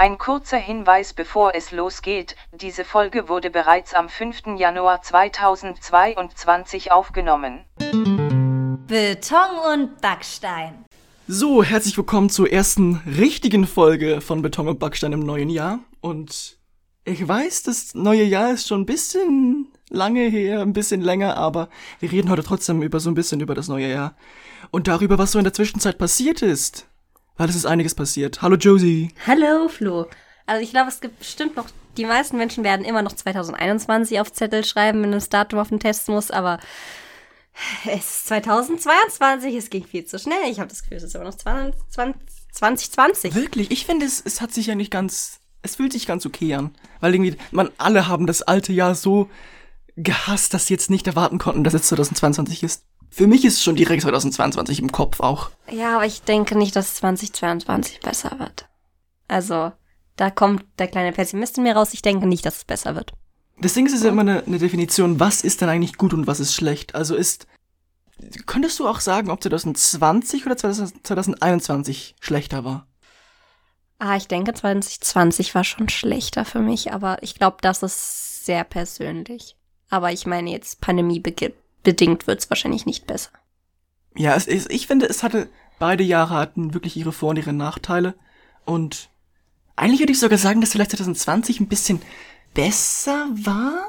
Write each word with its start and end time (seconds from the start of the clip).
Ein 0.00 0.16
kurzer 0.16 0.58
Hinweis 0.58 1.12
bevor 1.12 1.56
es 1.56 1.72
losgeht, 1.72 2.36
diese 2.52 2.84
Folge 2.84 3.28
wurde 3.28 3.50
bereits 3.50 3.94
am 3.94 4.08
5. 4.08 4.56
Januar 4.56 5.02
2022 5.02 6.92
aufgenommen. 6.92 7.64
Beton 8.86 9.58
und 9.72 10.00
Backstein. 10.00 10.84
So, 11.26 11.64
herzlich 11.64 11.96
willkommen 11.98 12.30
zur 12.30 12.48
ersten 12.52 13.02
richtigen 13.18 13.66
Folge 13.66 14.20
von 14.20 14.40
Beton 14.40 14.68
und 14.68 14.78
Backstein 14.78 15.12
im 15.12 15.26
neuen 15.26 15.50
Jahr. 15.50 15.80
Und 16.00 16.58
ich 17.04 17.26
weiß, 17.26 17.64
das 17.64 17.96
neue 17.96 18.22
Jahr 18.22 18.52
ist 18.52 18.68
schon 18.68 18.82
ein 18.82 18.86
bisschen 18.86 19.66
lange 19.90 20.28
her, 20.28 20.60
ein 20.60 20.74
bisschen 20.74 21.00
länger, 21.00 21.36
aber 21.36 21.70
wir 21.98 22.12
reden 22.12 22.30
heute 22.30 22.44
trotzdem 22.44 22.82
über 22.82 23.00
so 23.00 23.10
ein 23.10 23.14
bisschen 23.14 23.40
über 23.40 23.56
das 23.56 23.66
neue 23.66 23.90
Jahr. 23.90 24.14
Und 24.70 24.86
darüber, 24.86 25.18
was 25.18 25.32
so 25.32 25.38
in 25.38 25.44
der 25.44 25.54
Zwischenzeit 25.54 25.98
passiert 25.98 26.42
ist. 26.42 26.87
Weil 27.38 27.48
es 27.48 27.56
ist 27.56 27.66
einiges 27.66 27.94
passiert. 27.94 28.42
Hallo 28.42 28.56
Josie. 28.56 29.12
Hallo 29.26 29.68
Flo. 29.68 30.06
Also 30.44 30.62
ich 30.62 30.70
glaube, 30.70 30.88
es 30.88 31.00
gibt 31.00 31.20
bestimmt 31.20 31.56
noch, 31.56 31.66
die 31.96 32.04
meisten 32.04 32.36
Menschen 32.36 32.64
werden 32.64 32.84
immer 32.84 33.02
noch 33.02 33.12
2021 33.12 34.20
auf 34.20 34.32
Zettel 34.32 34.64
schreiben, 34.64 35.02
wenn 35.02 35.12
das 35.12 35.28
Datum 35.28 35.60
auf 35.60 35.68
den 35.68 35.78
Test 35.78 36.08
muss, 36.08 36.32
aber 36.32 36.58
es 37.86 38.00
ist 38.00 38.26
2022, 38.26 39.54
es 39.54 39.70
ging 39.70 39.84
viel 39.84 40.04
zu 40.04 40.18
schnell. 40.18 40.50
Ich 40.50 40.58
habe 40.58 40.68
das 40.68 40.82
Gefühl, 40.82 40.96
es 40.96 41.04
ist 41.04 41.14
immer 41.14 41.24
noch 41.24 41.34
20, 41.36 41.80
2020. 42.50 43.34
Wirklich? 43.34 43.70
Ich 43.70 43.86
finde, 43.86 44.06
es, 44.06 44.20
es 44.24 44.40
hat 44.40 44.52
sich 44.52 44.66
ja 44.66 44.74
nicht 44.74 44.90
ganz, 44.90 45.38
es 45.62 45.76
fühlt 45.76 45.92
sich 45.92 46.06
ganz 46.06 46.26
okay 46.26 46.54
an. 46.54 46.74
Weil 47.00 47.14
irgendwie, 47.14 47.36
man, 47.52 47.70
alle 47.78 48.08
haben 48.08 48.26
das 48.26 48.42
alte 48.42 48.72
Jahr 48.72 48.96
so 48.96 49.30
gehasst, 49.96 50.54
dass 50.54 50.66
sie 50.66 50.74
jetzt 50.74 50.90
nicht 50.90 51.06
erwarten 51.06 51.38
konnten, 51.38 51.62
dass 51.62 51.74
es 51.74 51.82
2022 51.82 52.64
ist. 52.64 52.82
Für 53.10 53.26
mich 53.26 53.44
ist 53.44 53.54
es 53.54 53.62
schon 53.62 53.76
direkt 53.76 54.02
2022 54.02 54.80
im 54.80 54.92
Kopf 54.92 55.20
auch. 55.20 55.50
Ja, 55.70 55.96
aber 55.96 56.06
ich 56.06 56.22
denke 56.22 56.56
nicht, 56.56 56.76
dass 56.76 56.96
2022 56.96 58.00
besser 58.00 58.38
wird. 58.38 58.68
Also, 59.26 59.72
da 60.16 60.30
kommt 60.30 60.64
der 60.78 60.88
kleine 60.88 61.12
Pessimist 61.12 61.58
in 61.58 61.64
mir 61.64 61.76
raus. 61.76 61.94
Ich 61.94 62.02
denke 62.02 62.26
nicht, 62.26 62.44
dass 62.44 62.58
es 62.58 62.64
besser 62.64 62.94
wird. 62.94 63.12
Deswegen 63.58 63.86
ist 63.86 63.94
es 63.94 64.02
ja 64.02 64.10
immer 64.10 64.20
eine, 64.20 64.44
eine 64.44 64.58
Definition, 64.58 65.18
was 65.18 65.42
ist 65.42 65.60
denn 65.60 65.68
eigentlich 65.68 65.96
gut 65.96 66.14
und 66.14 66.26
was 66.26 66.38
ist 66.38 66.54
schlecht. 66.54 66.94
Also 66.94 67.16
ist, 67.16 67.46
könntest 68.46 68.78
du 68.78 68.86
auch 68.86 69.00
sagen, 69.00 69.30
ob 69.30 69.42
2020 69.42 70.46
oder 70.46 70.56
2021 70.56 72.14
schlechter 72.20 72.64
war? 72.64 72.86
Ah, 73.98 74.16
ich 74.16 74.28
denke 74.28 74.54
2020 74.54 75.56
war 75.56 75.64
schon 75.64 75.88
schlechter 75.88 76.44
für 76.44 76.60
mich, 76.60 76.92
aber 76.92 77.20
ich 77.22 77.34
glaube, 77.34 77.56
das 77.62 77.82
ist 77.82 78.44
sehr 78.46 78.62
persönlich. 78.62 79.56
Aber 79.90 80.12
ich 80.12 80.24
meine 80.24 80.50
jetzt 80.50 80.80
Pandemie 80.80 81.18
beginnt 81.18 81.56
bedingt 81.82 82.26
wird 82.26 82.40
es 82.40 82.50
wahrscheinlich 82.50 82.86
nicht 82.86 83.06
besser. 83.06 83.30
Ja, 84.16 84.34
es, 84.34 84.46
es, 84.46 84.68
ich 84.68 84.86
finde, 84.86 85.06
es 85.06 85.22
hatte, 85.22 85.48
beide 85.78 86.02
Jahre 86.02 86.34
hatten 86.34 86.74
wirklich 86.74 86.96
ihre 86.96 87.12
Vor- 87.12 87.30
und 87.30 87.38
ihre 87.38 87.52
Nachteile. 87.52 88.14
Und 88.64 89.10
eigentlich 89.76 90.00
würde 90.00 90.12
ich 90.12 90.20
sogar 90.20 90.38
sagen, 90.38 90.60
dass 90.60 90.72
vielleicht 90.72 90.90
2020 90.90 91.60
ein 91.60 91.68
bisschen 91.68 92.02
besser 92.54 93.28
war. 93.32 93.86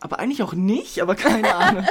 Aber 0.00 0.18
eigentlich 0.18 0.42
auch 0.42 0.52
nicht, 0.52 1.00
aber 1.00 1.14
keine 1.14 1.54
Ahnung. 1.54 1.86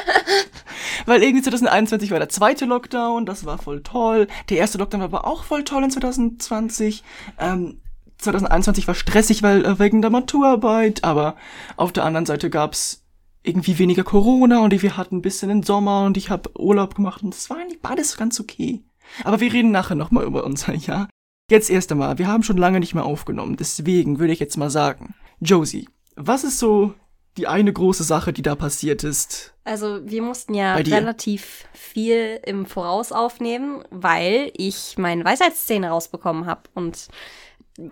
Weil 1.06 1.24
irgendwie 1.24 1.42
2021 1.42 2.12
war 2.12 2.20
der 2.20 2.30
zweite 2.30 2.66
Lockdown, 2.66 3.26
das 3.26 3.46
war 3.46 3.58
voll 3.58 3.82
toll. 3.84 4.28
Der 4.50 4.58
erste 4.58 4.78
Lockdown 4.78 5.00
war 5.00 5.08
aber 5.08 5.26
auch 5.26 5.46
voll 5.46 5.64
toll 5.64 5.84
in 5.84 5.92
2020. 5.92 7.04
Ähm, 7.40 7.80
2021 8.18 8.88
war 8.88 8.96
stressig, 8.96 9.44
weil 9.44 9.66
äh, 9.66 9.80
wegen 9.80 10.02
der 10.02 10.12
Maturarbeit, 10.12 11.04
aber 11.04 11.36
auf 11.78 11.92
der 11.92 12.04
anderen 12.04 12.26
Seite 12.26 12.50
gab's 12.50 13.01
irgendwie 13.44 13.80
weniger 13.80 14.04
Corona 14.04 14.60
und 14.60 14.82
wir 14.82 14.98
hatten 14.98 15.18
ein 15.18 15.22
bisschen 15.22 15.50
den 15.50 15.64
Sommer 15.64 16.06
und 16.06 16.18
ich 16.18 16.30
habe 16.30 16.52
Urlaub 16.60 16.96
gemacht 16.96 17.24
und 17.24 17.34
es 17.34 17.50
war 17.50 17.58
eigentlich 17.58 17.82
beides 17.82 18.18
ganz 18.18 18.40
okay. 18.40 18.84
Aber 19.24 19.40
wir 19.40 19.52
reden 19.52 19.72
nachher 19.72 19.96
nochmal 19.96 20.26
über 20.26 20.44
unser 20.44 20.74
Jahr. 20.76 21.10
Jetzt 21.50 21.70
erst 21.70 21.92
einmal, 21.92 22.18
wir 22.18 22.28
haben 22.28 22.44
schon 22.44 22.58
lange 22.58 22.80
nicht 22.80 22.94
mehr 22.94 23.04
aufgenommen, 23.04 23.58
deswegen 23.58 24.20
würde 24.20 24.34
ich 24.34 24.40
jetzt 24.40 24.58
mal 24.58 24.70
sagen, 24.70 25.16
Josie, 25.40 25.90
was 26.16 26.44
ist 26.44 26.60
so 26.60 26.94
die 27.38 27.48
eine 27.48 27.72
große 27.74 28.04
Sache, 28.04 28.34
die 28.34 28.42
da 28.42 28.56
passiert 28.56 29.04
ist? 29.04 29.54
Also 29.64 30.00
wir 30.04 30.22
mussten 30.22 30.54
ja 30.54 30.76
relativ 30.76 31.66
viel 31.74 32.40
im 32.46 32.66
Voraus 32.66 33.12
aufnehmen, 33.12 33.84
weil 33.90 34.52
ich 34.56 34.98
meine 34.98 35.24
Weisheitsszene 35.26 35.90
rausbekommen 35.90 36.46
habe 36.46 36.64
und 36.74 37.08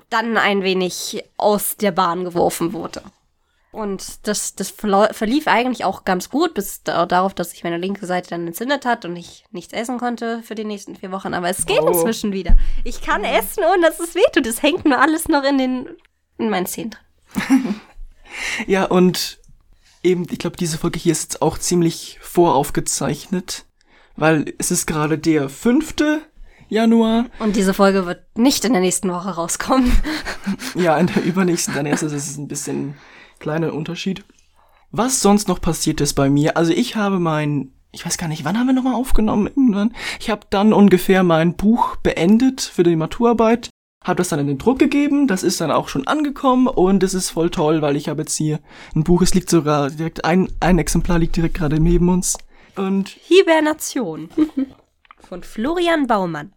dann 0.10 0.38
ein 0.38 0.64
wenig 0.64 1.24
aus 1.38 1.78
der 1.78 1.92
Bahn 1.92 2.24
geworfen 2.26 2.74
wurde. 2.74 3.02
Und 3.72 4.28
das, 4.28 4.56
das 4.56 4.72
verlief 4.72 5.48
eigentlich 5.48 5.86
auch 5.86 6.04
ganz 6.04 6.30
gut, 6.30 6.56
bis 6.56 6.82
darauf, 6.84 7.36
dass 7.36 7.52
sich 7.52 7.64
meine 7.64 7.78
linke 7.78 8.08
Seite 8.08 8.32
dann 8.32 8.48
entzündet 8.48 8.84
hat 8.84 9.06
und 9.06 9.16
ich 9.16 9.46
nichts 9.52 9.74
essen 9.74 10.00
konnte 10.00 10.42
für 10.42 10.56
die 10.56 10.66
nächsten 10.66 10.96
vier 10.96 11.12
Wochen. 11.12 11.36
Aber 11.36 11.50
es 11.50 11.68
geht 11.68 11.82
oh. 11.82 11.88
inzwischen 11.88 12.32
wieder. 12.32 12.58
Ich 12.84 13.02
kann 13.02 13.24
essen, 13.24 13.64
ohne 13.72 13.84
dass 13.84 14.00
es 14.00 14.16
wehtut. 14.16 14.48
Es 14.48 14.64
hängt 14.64 14.86
nur 14.86 15.00
alles 15.00 15.28
noch 15.28 15.44
in 15.44 15.60
den, 15.60 15.90
in 16.40 16.50
meinen 16.50 16.66
Zähnen 16.66 16.92
drin. 17.36 17.76
ja, 18.68 18.86
und 18.86 19.40
eben, 20.02 20.26
ich 20.32 20.40
glaube, 20.40 20.58
diese 20.58 20.80
Folge 20.80 20.98
hier 20.98 21.12
ist 21.12 21.24
jetzt 21.24 21.42
auch 21.44 21.60
ziemlich 21.60 22.18
voraufgezeichnet, 22.22 23.66
weil 24.16 24.52
es 24.58 24.72
ist 24.72 24.88
gerade 24.88 25.20
der 25.20 25.48
fünfte 25.48 26.24
Januar. 26.70 27.26
Und 27.38 27.56
diese 27.56 27.76
Folge 27.76 28.08
wird 28.08 28.26
nicht 28.36 28.66
in 28.66 28.74
der 28.74 28.82
nächsten 28.82 29.12
Woche 29.12 29.30
rauskommen. 29.30 29.92
ja, 30.76 30.98
in 30.98 31.06
der 31.06 31.24
übernächsten 31.24 31.76
dann 31.76 31.86
erst 31.86 32.02
ist 32.02 32.14
es 32.14 32.38
ein 32.38 32.48
bisschen 32.48 32.96
Kleiner 33.40 33.74
Unterschied. 33.74 34.24
Was 34.92 35.22
sonst 35.22 35.48
noch 35.48 35.62
passiert 35.62 36.02
ist 36.02 36.14
bei 36.14 36.30
mir? 36.30 36.58
Also 36.58 36.72
ich 36.74 36.96
habe 36.96 37.20
mein, 37.20 37.72
ich 37.92 38.06
weiß 38.06 38.18
gar 38.18 38.28
nicht, 38.28 38.44
wann 38.44 38.58
haben 38.58 38.68
wir 38.68 38.74
nochmal 38.74 38.96
aufgenommen? 38.96 39.48
Irgendwann. 39.48 39.94
Ich 40.20 40.30
habe 40.30 40.48
dann 40.50 40.74
ungefähr 40.74 41.24
mein 41.24 41.56
Buch 41.56 41.96
beendet 41.98 42.62
für 42.62 42.84
die 42.84 42.96
Maturarbeit. 42.96 43.70
Habe 44.04 44.18
das 44.18 44.30
dann 44.30 44.40
in 44.40 44.48
den 44.48 44.58
Druck 44.58 44.80
gegeben, 44.80 45.28
das 45.28 45.44
ist 45.44 45.60
dann 45.60 45.72
auch 45.72 45.90
schon 45.90 46.08
angekommen 46.08 46.68
und 46.68 47.04
es 47.04 47.14
ist 47.14 47.32
voll 47.32 47.50
toll, 47.50 47.82
weil 47.82 47.98
ich 47.98 48.08
habe 48.08 48.22
jetzt 48.22 48.36
hier 48.36 48.62
ein 48.96 49.04
Buch, 49.04 49.22
es 49.22 49.34
liegt 49.34 49.50
sogar 49.50 49.90
direkt, 49.90 50.24
ein, 50.24 50.50
ein 50.62 50.80
Exemplar 50.80 51.20
liegt 51.20 51.36
direkt 51.36 51.56
gerade 51.56 51.82
neben 51.82 52.08
uns. 52.08 52.38
Und 52.78 53.10
Hibernation 53.10 54.30
von 55.18 55.44
Florian 55.44 56.08
Baumann. 56.08 56.54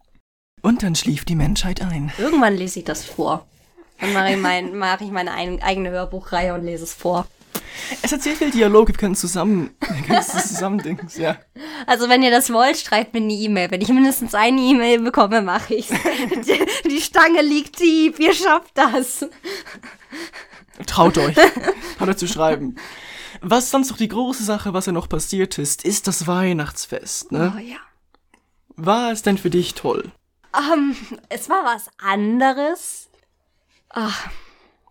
Und 0.61 0.83
dann 0.83 0.95
schlief 0.95 1.25
die 1.25 1.35
Menschheit 1.35 1.81
ein. 1.81 2.13
Irgendwann 2.17 2.55
lese 2.55 2.79
ich 2.79 2.85
das 2.85 3.03
vor. 3.03 3.45
Dann 4.03 4.13
mache 4.13 4.31
ich, 4.31 4.37
mein, 4.37 4.77
mach 4.77 4.99
ich 4.99 5.11
meine 5.11 5.31
ein, 5.31 5.63
eigene 5.63 5.89
Hörbuchreihe 5.89 6.53
und 6.53 6.65
lese 6.65 6.83
es 6.83 6.93
vor. 6.93 7.25
Es 8.01 8.11
hat 8.11 8.21
sehr 8.21 8.35
viel 8.35 8.51
Dialog, 8.51 8.89
wir 8.89 8.95
können 8.95 9.15
zusammen, 9.15 9.75
wir 9.79 10.03
können 10.03 10.21
zusammen 10.21 10.79
Dings, 10.79 11.15
ja. 11.15 11.37
Also 11.87 12.09
wenn 12.09 12.21
ihr 12.21 12.29
das 12.29 12.51
wollt, 12.51 12.77
schreibt 12.77 13.13
mir 13.13 13.21
eine 13.21 13.31
E-Mail. 13.31 13.71
Wenn 13.71 13.79
ich 13.79 13.87
mindestens 13.87 14.35
eine 14.35 14.59
E-Mail 14.59 14.99
bekomme, 14.99 15.41
mache 15.41 15.75
ich's. 15.75 15.87
die, 15.89 16.89
die 16.89 17.01
Stange 17.01 17.41
liegt 17.41 17.77
tief, 17.77 18.19
ihr 18.19 18.33
schafft 18.33 18.77
das. 18.77 19.25
Traut 20.85 21.17
euch. 21.17 21.35
Traut 21.97 22.09
euch 22.09 22.17
zu 22.17 22.27
schreiben. 22.27 22.75
Was 23.41 23.71
sonst 23.71 23.89
noch 23.89 23.97
die 23.97 24.09
große 24.09 24.43
Sache, 24.43 24.73
was 24.73 24.85
ja 24.85 24.91
noch 24.91 25.07
passiert 25.07 25.57
ist, 25.57 25.85
ist 25.85 26.07
das 26.07 26.27
Weihnachtsfest, 26.27 27.31
ne? 27.31 27.53
Oh 27.55 27.59
ja. 27.59 27.77
War 28.75 29.13
es 29.13 29.21
denn 29.21 29.37
für 29.37 29.49
dich 29.49 29.75
toll? 29.75 30.11
Um, 30.51 30.95
es 31.29 31.49
war 31.49 31.63
was 31.63 31.87
anderes. 31.97 33.09
Ach. 33.93 34.29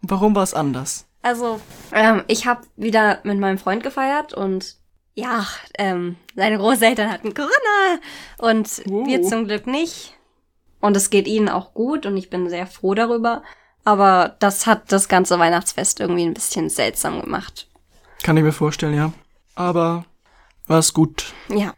Warum 0.00 0.34
war 0.34 0.42
es 0.42 0.54
anders? 0.54 1.06
Also, 1.22 1.60
ähm, 1.92 2.24
ich 2.26 2.46
habe 2.46 2.62
wieder 2.76 3.20
mit 3.22 3.38
meinem 3.38 3.58
Freund 3.58 3.82
gefeiert 3.82 4.32
und 4.32 4.76
ja, 5.14 5.46
ähm, 5.78 6.16
seine 6.34 6.58
Großeltern 6.58 7.10
hatten 7.10 7.34
Corona 7.34 8.00
und 8.38 8.82
oh. 8.88 9.06
wir 9.06 9.22
zum 9.22 9.46
Glück 9.46 9.66
nicht. 9.66 10.16
Und 10.80 10.96
es 10.96 11.10
geht 11.10 11.28
ihnen 11.28 11.48
auch 11.48 11.74
gut 11.74 12.06
und 12.06 12.16
ich 12.16 12.30
bin 12.30 12.48
sehr 12.48 12.66
froh 12.66 12.94
darüber. 12.94 13.42
Aber 13.84 14.36
das 14.40 14.66
hat 14.66 14.90
das 14.90 15.08
ganze 15.08 15.38
Weihnachtsfest 15.38 16.00
irgendwie 16.00 16.24
ein 16.24 16.34
bisschen 16.34 16.70
seltsam 16.70 17.20
gemacht. 17.20 17.69
Kann 18.22 18.36
ich 18.36 18.42
mir 18.42 18.52
vorstellen, 18.52 18.94
ja. 18.94 19.12
Aber 19.54 20.04
war 20.66 20.78
es 20.78 20.92
gut. 20.94 21.34
Ja. 21.48 21.74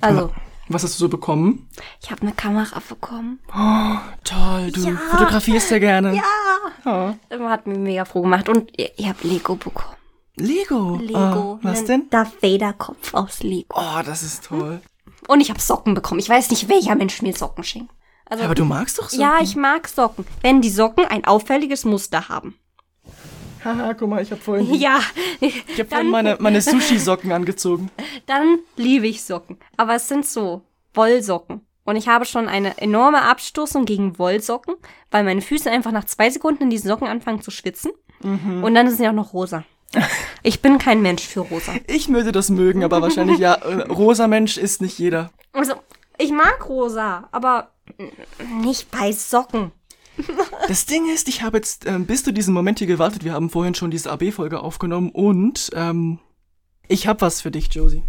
Also, 0.00 0.32
was 0.68 0.82
hast 0.84 0.94
du 0.94 0.98
so 0.98 1.08
bekommen? 1.08 1.68
Ich 2.02 2.10
habe 2.10 2.22
eine 2.22 2.32
Kamera 2.32 2.80
bekommen. 2.88 3.40
Oh, 3.48 3.98
toll. 4.24 4.70
Du 4.72 4.80
ja. 4.82 4.96
fotografierst 4.96 5.70
ja 5.70 5.78
gerne. 5.78 6.14
Ja. 6.14 6.22
Oh. 6.84 7.44
Hat 7.48 7.66
mich 7.66 7.78
mega 7.78 8.04
froh 8.04 8.22
gemacht. 8.22 8.48
Und 8.48 8.70
ihr, 8.78 8.90
ihr 8.98 9.08
habt 9.08 9.24
Lego 9.24 9.56
bekommen. 9.56 9.96
Lego? 10.36 10.98
Lego. 11.02 11.18
Oh, 11.18 11.58
was 11.62 11.84
denn? 11.84 12.08
Darth 12.10 12.42
Vader 12.42 12.72
Kopf 12.72 13.14
aus 13.14 13.42
Lego. 13.42 13.74
Oh, 13.74 14.02
das 14.04 14.22
ist 14.22 14.44
toll. 14.44 14.80
Und 15.26 15.40
ich 15.40 15.50
habe 15.50 15.60
Socken 15.60 15.94
bekommen. 15.94 16.20
Ich 16.20 16.28
weiß 16.28 16.50
nicht, 16.50 16.68
welcher 16.68 16.94
Mensch 16.94 17.20
mir 17.22 17.34
Socken 17.34 17.64
schenkt. 17.64 17.92
Also, 18.26 18.44
Aber 18.44 18.54
du 18.54 18.64
magst 18.64 18.98
doch 18.98 19.08
Socken. 19.08 19.20
Ja, 19.20 19.38
ich 19.42 19.56
mag 19.56 19.88
Socken. 19.88 20.26
Wenn 20.42 20.60
die 20.60 20.70
Socken 20.70 21.06
ein 21.06 21.24
auffälliges 21.24 21.84
Muster 21.84 22.28
haben. 22.28 22.54
Haha, 23.64 23.94
guck 23.94 24.08
mal, 24.08 24.22
ich 24.22 24.30
habe 24.30 24.40
vorhin. 24.40 24.72
Ja. 24.78 25.00
Ich 25.40 25.64
habe 25.78 25.86
vorhin 25.86 26.10
meine, 26.10 26.36
meine 26.40 26.60
Sushi-Socken 26.60 27.32
angezogen. 27.32 27.90
Dann 28.26 28.58
liebe 28.76 29.06
ich 29.06 29.22
Socken. 29.22 29.58
Aber 29.76 29.94
es 29.94 30.08
sind 30.08 30.26
so 30.26 30.62
Wollsocken. 30.98 31.62
Und 31.84 31.96
ich 31.96 32.06
habe 32.06 32.26
schon 32.26 32.48
eine 32.48 32.76
enorme 32.76 33.22
Abstoßung 33.22 33.86
gegen 33.86 34.18
Wollsocken, 34.18 34.74
weil 35.10 35.24
meine 35.24 35.40
Füße 35.40 35.70
einfach 35.70 35.92
nach 35.92 36.04
zwei 36.04 36.28
Sekunden 36.28 36.64
in 36.64 36.70
diesen 36.70 36.88
Socken 36.88 37.08
anfangen 37.08 37.40
zu 37.40 37.50
schwitzen. 37.50 37.92
Mhm. 38.22 38.62
Und 38.62 38.74
dann 38.74 38.86
sind 38.88 38.98
sie 38.98 39.08
auch 39.08 39.12
noch 39.14 39.32
rosa. 39.32 39.64
Ich 40.42 40.60
bin 40.60 40.76
kein 40.76 41.00
Mensch 41.00 41.26
für 41.26 41.40
rosa. 41.40 41.72
Ich 41.86 42.10
würde 42.10 42.32
das 42.32 42.50
mögen, 42.50 42.84
aber 42.84 43.00
wahrscheinlich 43.00 43.38
ja, 43.38 43.54
äh, 43.54 43.82
rosa 43.90 44.28
Mensch 44.28 44.58
ist 44.58 44.82
nicht 44.82 44.98
jeder. 44.98 45.30
Also, 45.52 45.74
ich 46.18 46.30
mag 46.30 46.68
rosa, 46.68 47.28
aber 47.32 47.70
nicht 48.60 48.90
bei 48.90 49.12
Socken. 49.12 49.72
Das 50.66 50.84
Ding 50.84 51.08
ist, 51.08 51.28
ich 51.28 51.42
habe 51.42 51.58
jetzt 51.58 51.86
ähm, 51.86 52.04
bis 52.04 52.24
zu 52.24 52.32
diesem 52.32 52.52
Moment 52.52 52.80
hier 52.80 52.88
gewartet. 52.88 53.24
Wir 53.24 53.32
haben 53.32 53.48
vorhin 53.48 53.74
schon 53.74 53.90
diese 53.90 54.10
AB-Folge 54.10 54.60
aufgenommen 54.60 55.10
und 55.10 55.70
ähm, 55.74 56.18
ich 56.88 57.06
habe 57.06 57.20
was 57.20 57.40
für 57.40 57.52
dich, 57.52 57.72
Josie. 57.72 58.02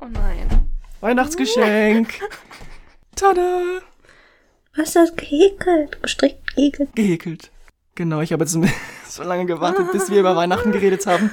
Oh 0.00 0.06
nein. 0.10 0.63
Weihnachtsgeschenk. 1.04 2.14
Tada! 3.14 3.60
Was 4.74 4.88
ist 4.88 4.96
das 4.96 5.14
gehäkelt? 5.14 6.02
Gestrickt, 6.02 6.56
gehäkelt? 6.56 6.96
Gehäkelt. 6.96 7.50
Genau, 7.94 8.22
ich 8.22 8.32
habe 8.32 8.44
jetzt 8.44 8.56
so 9.06 9.22
lange 9.22 9.44
gewartet, 9.44 9.92
bis 9.92 10.10
wir 10.10 10.20
über 10.20 10.34
Weihnachten 10.34 10.72
geredet 10.72 11.06
haben, 11.06 11.30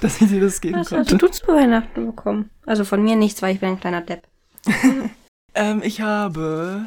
dass 0.00 0.20
ich 0.20 0.28
dir 0.28 0.40
das 0.40 0.60
geben 0.60 0.80
Was 0.80 0.88
konnte. 0.88 1.12
hast 1.14 1.22
du 1.22 1.28
zu 1.28 1.46
Weihnachten 1.46 2.04
bekommen? 2.04 2.50
Also 2.66 2.84
von 2.84 3.00
mir 3.00 3.14
nichts, 3.14 3.40
weil 3.42 3.54
ich 3.54 3.60
bin 3.60 3.68
ein 3.70 3.80
kleiner 3.80 4.00
Depp. 4.02 4.24
Ähm, 5.54 5.82
ich 5.84 6.00
habe 6.00 6.86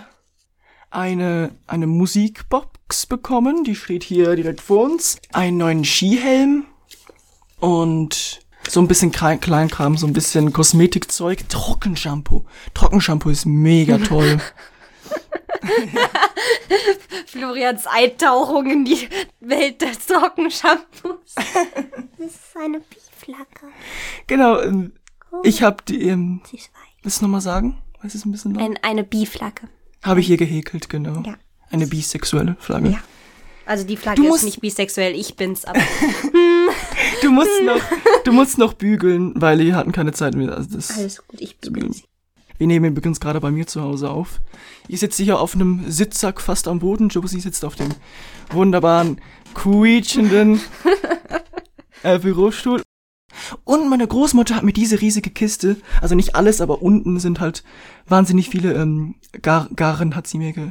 eine, 0.90 1.52
eine 1.68 1.86
Musikbox 1.86 3.06
bekommen, 3.06 3.64
die 3.64 3.76
steht 3.76 4.02
hier 4.02 4.36
direkt 4.36 4.60
vor 4.60 4.86
uns. 4.86 5.20
Einen 5.34 5.58
neuen 5.58 5.86
Skihelm 5.86 6.66
und 7.60 8.40
so 8.68 8.80
ein 8.80 8.88
bisschen 8.88 9.12
Klein 9.12 9.40
Kleinkram, 9.40 9.98
so 9.98 10.08
ein 10.08 10.14
bisschen 10.14 10.54
Kosmetikzeug. 10.54 11.48
Trockenshampoo. 11.50 12.46
Trockenshampoo 12.74 13.30
ist 13.30 13.46
mega 13.46 13.98
toll. 13.98 14.40
Florians 17.28 17.86
Eintauchung 17.88 18.70
in 18.70 18.86
die 18.86 19.08
Welt 19.40 19.82
des 19.82 20.06
Trockenshampoos. 20.06 21.36
Das 22.18 22.34
ist 22.34 22.58
eine 22.58 22.80
Bieflacke. 22.80 23.68
genau, 24.26 24.60
ähm, 24.62 24.94
ich 25.44 25.62
habe 25.62 25.84
die, 25.88 26.08
ähm, 26.08 26.42
Sie 26.50 26.60
willst 27.04 27.22
du 27.22 27.26
nochmal 27.26 27.42
sagen? 27.42 27.78
Was 28.02 28.16
ist 28.16 28.26
ein 28.26 28.32
bisschen 28.32 28.56
laut? 28.56 28.64
Ein, 28.64 28.80
eine 28.82 29.04
Bieflagge. 29.04 29.68
Habe 30.02 30.22
ich 30.22 30.28
hier 30.28 30.38
gehäkelt, 30.38 30.90
genau. 30.90 31.22
Ja. 31.24 31.36
Eine 31.70 31.86
bisexuelle 31.88 32.56
Flagge. 32.60 32.90
Ja. 32.92 33.00
Also 33.66 33.84
die 33.86 33.98
Flagge 33.98 34.18
Du 34.22 34.26
ist 34.28 34.32
musst- 34.32 34.44
nicht 34.46 34.62
bisexuell, 34.62 35.16
ich 35.16 35.36
bin's, 35.36 35.66
aber 35.66 35.80
Du 37.22 37.32
musst 37.32 37.50
noch, 37.66 37.82
du 38.24 38.32
musst 38.32 38.58
noch 38.58 38.74
bügeln, 38.74 39.34
weil 39.36 39.60
wir 39.60 39.76
hatten 39.76 39.92
keine 39.92 40.12
Zeit 40.12 40.36
mehr. 40.36 40.54
Also 40.56 40.76
das, 40.76 40.92
alles 40.98 41.26
gut, 41.28 41.42
ich 41.42 41.58
bügel 41.58 41.92
sie. 41.94 42.04
Wir 42.58 42.68
nehmen 42.68 42.86
übrigens 42.92 43.20
gerade 43.20 43.40
bei 43.42 43.52
mir 43.52 43.68
zu 43.68 43.82
Hause 43.82 44.10
auf. 44.10 44.40
Ich 44.88 45.00
sitze 45.00 45.24
hier 45.24 45.40
auf 45.40 45.56
einem 45.56 45.84
Sitzsack 45.90 46.40
fast 46.42 46.68
am 46.68 46.80
Boden. 46.80 47.10
Josie 47.10 47.40
sitzt 47.42 47.66
auf 47.66 47.76
dem 47.76 47.90
wunderbaren, 48.52 49.20
quietschenden 49.56 50.62
äh, 52.04 52.20
Bürostuhl. 52.20 52.82
Und 53.66 53.90
meine 53.90 54.08
Großmutter 54.08 54.56
hat 54.56 54.64
mir 54.64 54.72
diese 54.74 55.02
riesige 55.02 55.30
Kiste, 55.30 55.76
also 56.02 56.16
nicht 56.16 56.36
alles, 56.36 56.62
aber 56.62 56.82
unten 56.82 57.20
sind 57.20 57.40
halt 57.42 57.64
wahnsinnig 58.08 58.50
viele 58.50 58.74
ähm, 58.74 59.16
Gar 59.42 59.68
Garen 59.76 60.16
hat 60.16 60.28
sie 60.28 60.38
mir 60.38 60.54
ge 60.54 60.70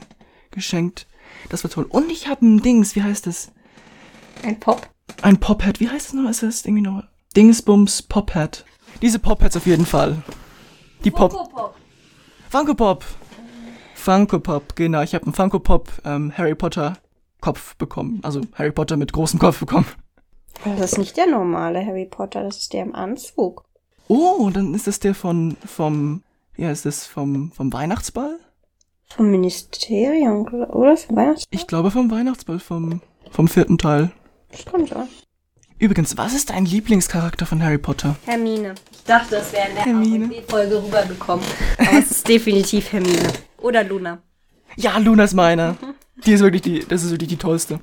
geschenkt. 0.50 1.06
Das 1.48 1.64
war 1.64 1.70
toll. 1.70 1.86
Und 1.88 2.10
ich 2.10 2.28
habe 2.28 2.46
ein 2.46 2.60
Dings, 2.60 2.96
wie 2.96 3.02
heißt 3.02 3.26
das? 3.26 3.52
Ein 4.42 4.58
Pop. 4.60 4.88
Ein 5.22 5.38
Pophead. 5.38 5.80
Wie 5.80 5.88
heißt 5.88 6.08
das 6.08 6.14
noch? 6.14 6.28
Ist 6.28 6.42
das 6.42 6.64
irgendwie 6.64 6.82
noch? 6.82 7.04
Dingsbums 7.36 8.02
Pophead. 8.02 8.64
Diese 9.02 9.18
Popheads 9.18 9.56
auf 9.56 9.66
jeden 9.66 9.86
Fall. 9.86 10.22
Die 11.04 11.10
Pop. 11.10 11.32
Pop. 11.32 11.74
Funko 12.48 12.74
Pop. 12.74 13.04
Funko 13.94 14.38
Pop, 14.38 14.76
genau. 14.76 15.02
Ich 15.02 15.14
habe 15.14 15.24
einen 15.24 15.34
Funko 15.34 15.58
Pop 15.58 15.90
ähm, 16.04 16.32
Harry 16.36 16.54
Potter 16.54 16.94
Kopf 17.40 17.74
bekommen. 17.76 18.20
Also 18.22 18.40
Harry 18.54 18.72
Potter 18.72 18.96
mit 18.96 19.12
großem 19.12 19.38
Kopf 19.38 19.60
bekommen. 19.60 19.86
Das 20.64 20.92
ist 20.92 20.98
nicht 20.98 21.16
der 21.16 21.26
normale 21.26 21.84
Harry 21.84 22.06
Potter, 22.06 22.42
das 22.42 22.58
ist 22.58 22.72
der 22.72 22.84
im 22.84 22.94
Anzug. 22.94 23.64
Oh, 24.08 24.50
dann 24.52 24.74
ist 24.74 24.86
das 24.86 25.00
der 25.00 25.14
von 25.14 25.56
vom 25.64 26.22
ja, 26.56 26.70
ist 26.70 26.86
das 26.86 27.06
vom 27.06 27.50
vom 27.52 27.72
Weihnachtsball? 27.72 28.38
Vom 29.08 29.30
Ministerium, 29.30 30.46
oder? 30.46 30.96
Vom 30.96 31.16
Weihnachts... 31.16 31.44
Ich 31.50 31.66
glaube 31.66 31.90
vom 31.90 32.10
Weihnachtsball 32.10 32.58
vom 32.58 33.00
vom 33.30 33.48
vierten 33.48 33.78
Teil. 33.78 34.12
Das 34.50 34.64
kommt 34.64 34.88
schon. 34.88 35.08
Übrigens, 35.78 36.16
was 36.16 36.34
ist 36.34 36.50
dein 36.50 36.64
Lieblingscharakter 36.64 37.46
von 37.46 37.62
Harry 37.62 37.78
Potter? 37.78 38.16
Hermine. 38.26 38.76
Ich 38.92 39.02
dachte, 39.04 39.36
es 39.36 39.52
wäre 39.52 39.68
in 39.68 39.74
der 39.74 39.84
Hermine. 39.84 40.42
Folge 40.48 40.82
rübergekommen. 40.82 41.44
Aber 41.78 41.98
es 41.98 42.12
ist 42.12 42.28
definitiv 42.28 42.92
Hermine. 42.92 43.32
Oder 43.58 43.82
Luna. 43.82 44.22
Ja, 44.76 44.96
Luna 44.98 45.24
ist 45.24 45.34
meiner. 45.34 45.76
Die 46.24 46.32
ist 46.32 46.42
wirklich 46.42 46.62
die, 46.62 46.86
das 46.86 47.02
ist 47.02 47.10
wirklich 47.10 47.28
die 47.28 47.36
tollste. 47.36 47.80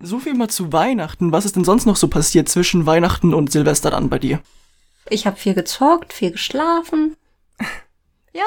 So 0.00 0.20
viel 0.20 0.34
mal 0.34 0.48
zu 0.48 0.72
Weihnachten. 0.72 1.32
Was 1.32 1.44
ist 1.44 1.56
denn 1.56 1.64
sonst 1.64 1.86
noch 1.86 1.96
so 1.96 2.08
passiert 2.08 2.48
zwischen 2.48 2.86
Weihnachten 2.86 3.34
und 3.34 3.50
Silvester 3.50 3.90
dann 3.90 4.08
bei 4.08 4.18
dir? 4.20 4.40
Ich 5.10 5.26
habe 5.26 5.36
viel 5.36 5.54
gezockt, 5.54 6.12
viel 6.12 6.30
geschlafen. 6.30 7.16
Ja. 8.36 8.42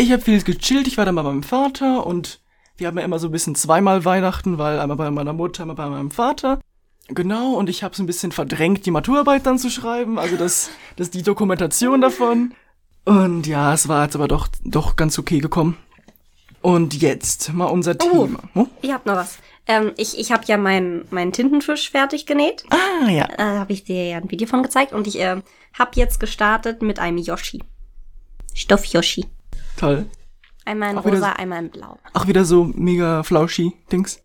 Ich 0.00 0.10
habe 0.12 0.22
viel 0.22 0.42
gechillt, 0.42 0.86
ich 0.86 0.96
war 0.96 1.04
dann 1.04 1.14
bei 1.14 1.22
meinem 1.22 1.42
Vater 1.42 2.06
und 2.06 2.40
wir 2.78 2.86
haben 2.86 2.96
ja 2.96 3.04
immer 3.04 3.18
so 3.18 3.28
ein 3.28 3.32
bisschen 3.32 3.54
zweimal 3.54 4.06
Weihnachten, 4.06 4.56
weil 4.56 4.78
einmal 4.78 4.96
bei 4.96 5.10
meiner 5.10 5.34
Mutter, 5.34 5.64
einmal 5.64 5.76
bei 5.76 5.90
meinem 5.90 6.10
Vater. 6.10 6.58
Genau, 7.08 7.52
und 7.52 7.68
ich 7.68 7.82
habe 7.82 7.94
so 7.94 8.02
ein 8.02 8.06
bisschen 8.06 8.32
verdrängt, 8.32 8.86
die 8.86 8.92
Maturarbeit 8.92 9.44
dann 9.44 9.58
zu 9.58 9.68
schreiben, 9.68 10.18
also 10.18 10.38
das, 10.38 10.70
das 10.96 11.10
die 11.10 11.22
Dokumentation 11.22 12.00
davon. 12.00 12.54
Und 13.04 13.46
ja, 13.46 13.74
es 13.74 13.88
war 13.88 14.04
jetzt 14.04 14.14
aber 14.14 14.26
doch, 14.26 14.48
doch 14.64 14.96
ganz 14.96 15.18
okay 15.18 15.38
gekommen. 15.38 15.76
Und 16.62 16.94
jetzt 16.94 17.52
mal 17.52 17.66
unser 17.66 17.94
Oh. 18.00 18.24
Thema. 18.24 18.38
Oh. 18.54 18.68
Ich 18.80 18.92
hab 18.92 19.04
noch 19.04 19.16
was. 19.16 19.36
Ähm, 19.66 19.92
ich 19.98 20.18
ich 20.18 20.32
habe 20.32 20.44
ja 20.46 20.56
meinen 20.56 21.04
meinen 21.10 21.32
Tintenfisch 21.32 21.90
fertig 21.90 22.24
genäht. 22.24 22.64
Ah, 22.70 23.10
ja. 23.10 23.28
Da 23.36 23.58
habe 23.58 23.74
ich 23.74 23.84
dir 23.84 24.08
ja 24.08 24.16
ein 24.16 24.30
Video 24.30 24.48
von 24.48 24.62
gezeigt. 24.62 24.94
Und 24.94 25.06
ich 25.06 25.20
äh, 25.20 25.42
habe 25.78 25.90
jetzt 25.94 26.20
gestartet 26.20 26.80
mit 26.80 26.98
einem 26.98 27.18
Yoshi. 27.18 27.62
Stoff-Yoshi. 28.54 29.26
Toll. 29.76 30.06
Einmal 30.64 30.90
in 30.92 30.98
Auch 30.98 31.04
rosa, 31.04 31.30
so- 31.32 31.36
einmal 31.38 31.64
in 31.64 31.70
blau. 31.70 31.98
Ach, 32.12 32.26
wieder 32.26 32.44
so 32.44 32.64
mega 32.64 33.22
flauschi 33.22 33.72
Dings. 33.90 34.22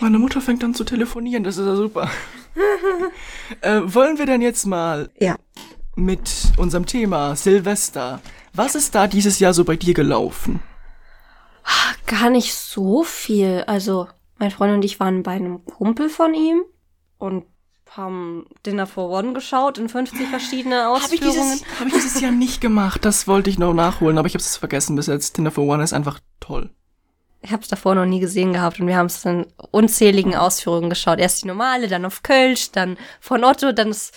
Meine 0.00 0.18
Mutter 0.18 0.40
fängt 0.40 0.62
an 0.64 0.72
zu 0.74 0.84
telefonieren, 0.84 1.44
das 1.44 1.56
ist 1.56 1.66
ja 1.66 1.74
super. 1.76 2.08
äh, 3.60 3.80
wollen 3.84 4.18
wir 4.18 4.26
dann 4.26 4.40
jetzt 4.40 4.66
mal 4.66 5.10
Ja. 5.18 5.36
mit 5.96 6.30
unserem 6.56 6.86
Thema 6.86 7.34
Silvester. 7.36 8.20
Was 8.54 8.74
ist 8.76 8.94
da 8.94 9.06
dieses 9.08 9.40
Jahr 9.40 9.52
so 9.52 9.64
bei 9.64 9.76
dir 9.76 9.94
gelaufen? 9.94 10.60
Gar 12.06 12.30
nicht 12.30 12.54
so 12.54 13.02
viel. 13.02 13.64
Also, 13.66 14.06
mein 14.38 14.50
Freund 14.50 14.74
und 14.74 14.84
ich 14.84 15.00
waren 15.00 15.22
bei 15.22 15.32
einem 15.32 15.64
Kumpel 15.64 16.08
von 16.08 16.34
ihm 16.34 16.62
und 17.18 17.44
haben 17.96 18.46
Dinner 18.66 18.86
for 18.86 19.10
One 19.10 19.32
geschaut 19.32 19.78
in 19.78 19.88
50 19.88 20.28
verschiedene 20.28 20.84
Habe 20.84 20.98
ich, 20.98 21.22
Ausführungen. 21.22 21.52
dieses, 21.52 21.80
hab 21.80 21.86
ich 21.86 21.92
dieses 21.94 22.20
Jahr 22.20 22.32
nicht 22.32 22.60
gemacht. 22.60 23.04
Das 23.04 23.28
wollte 23.28 23.50
ich 23.50 23.58
noch 23.58 23.74
nachholen, 23.74 24.18
aber 24.18 24.26
ich 24.26 24.34
habe 24.34 24.42
es 24.42 24.56
vergessen 24.56 24.96
bis 24.96 25.06
jetzt. 25.06 25.34
Tinder 25.34 25.50
for 25.50 25.64
One 25.64 25.82
ist 25.82 25.92
einfach 25.92 26.20
toll. 26.40 26.70
Ich 27.42 27.52
habe 27.52 27.62
es 27.62 27.68
davor 27.68 27.94
noch 27.94 28.06
nie 28.06 28.20
gesehen 28.20 28.54
gehabt 28.54 28.80
und 28.80 28.86
wir 28.86 28.96
haben 28.96 29.06
es 29.06 29.24
in 29.24 29.46
unzähligen 29.70 30.34
Ausführungen 30.34 30.88
geschaut. 30.88 31.18
Erst 31.18 31.42
die 31.42 31.46
normale, 31.46 31.88
dann 31.88 32.06
auf 32.06 32.22
Kölsch, 32.22 32.70
dann 32.72 32.96
von 33.20 33.44
Otto, 33.44 33.72
dann 33.72 33.88
das. 33.88 34.12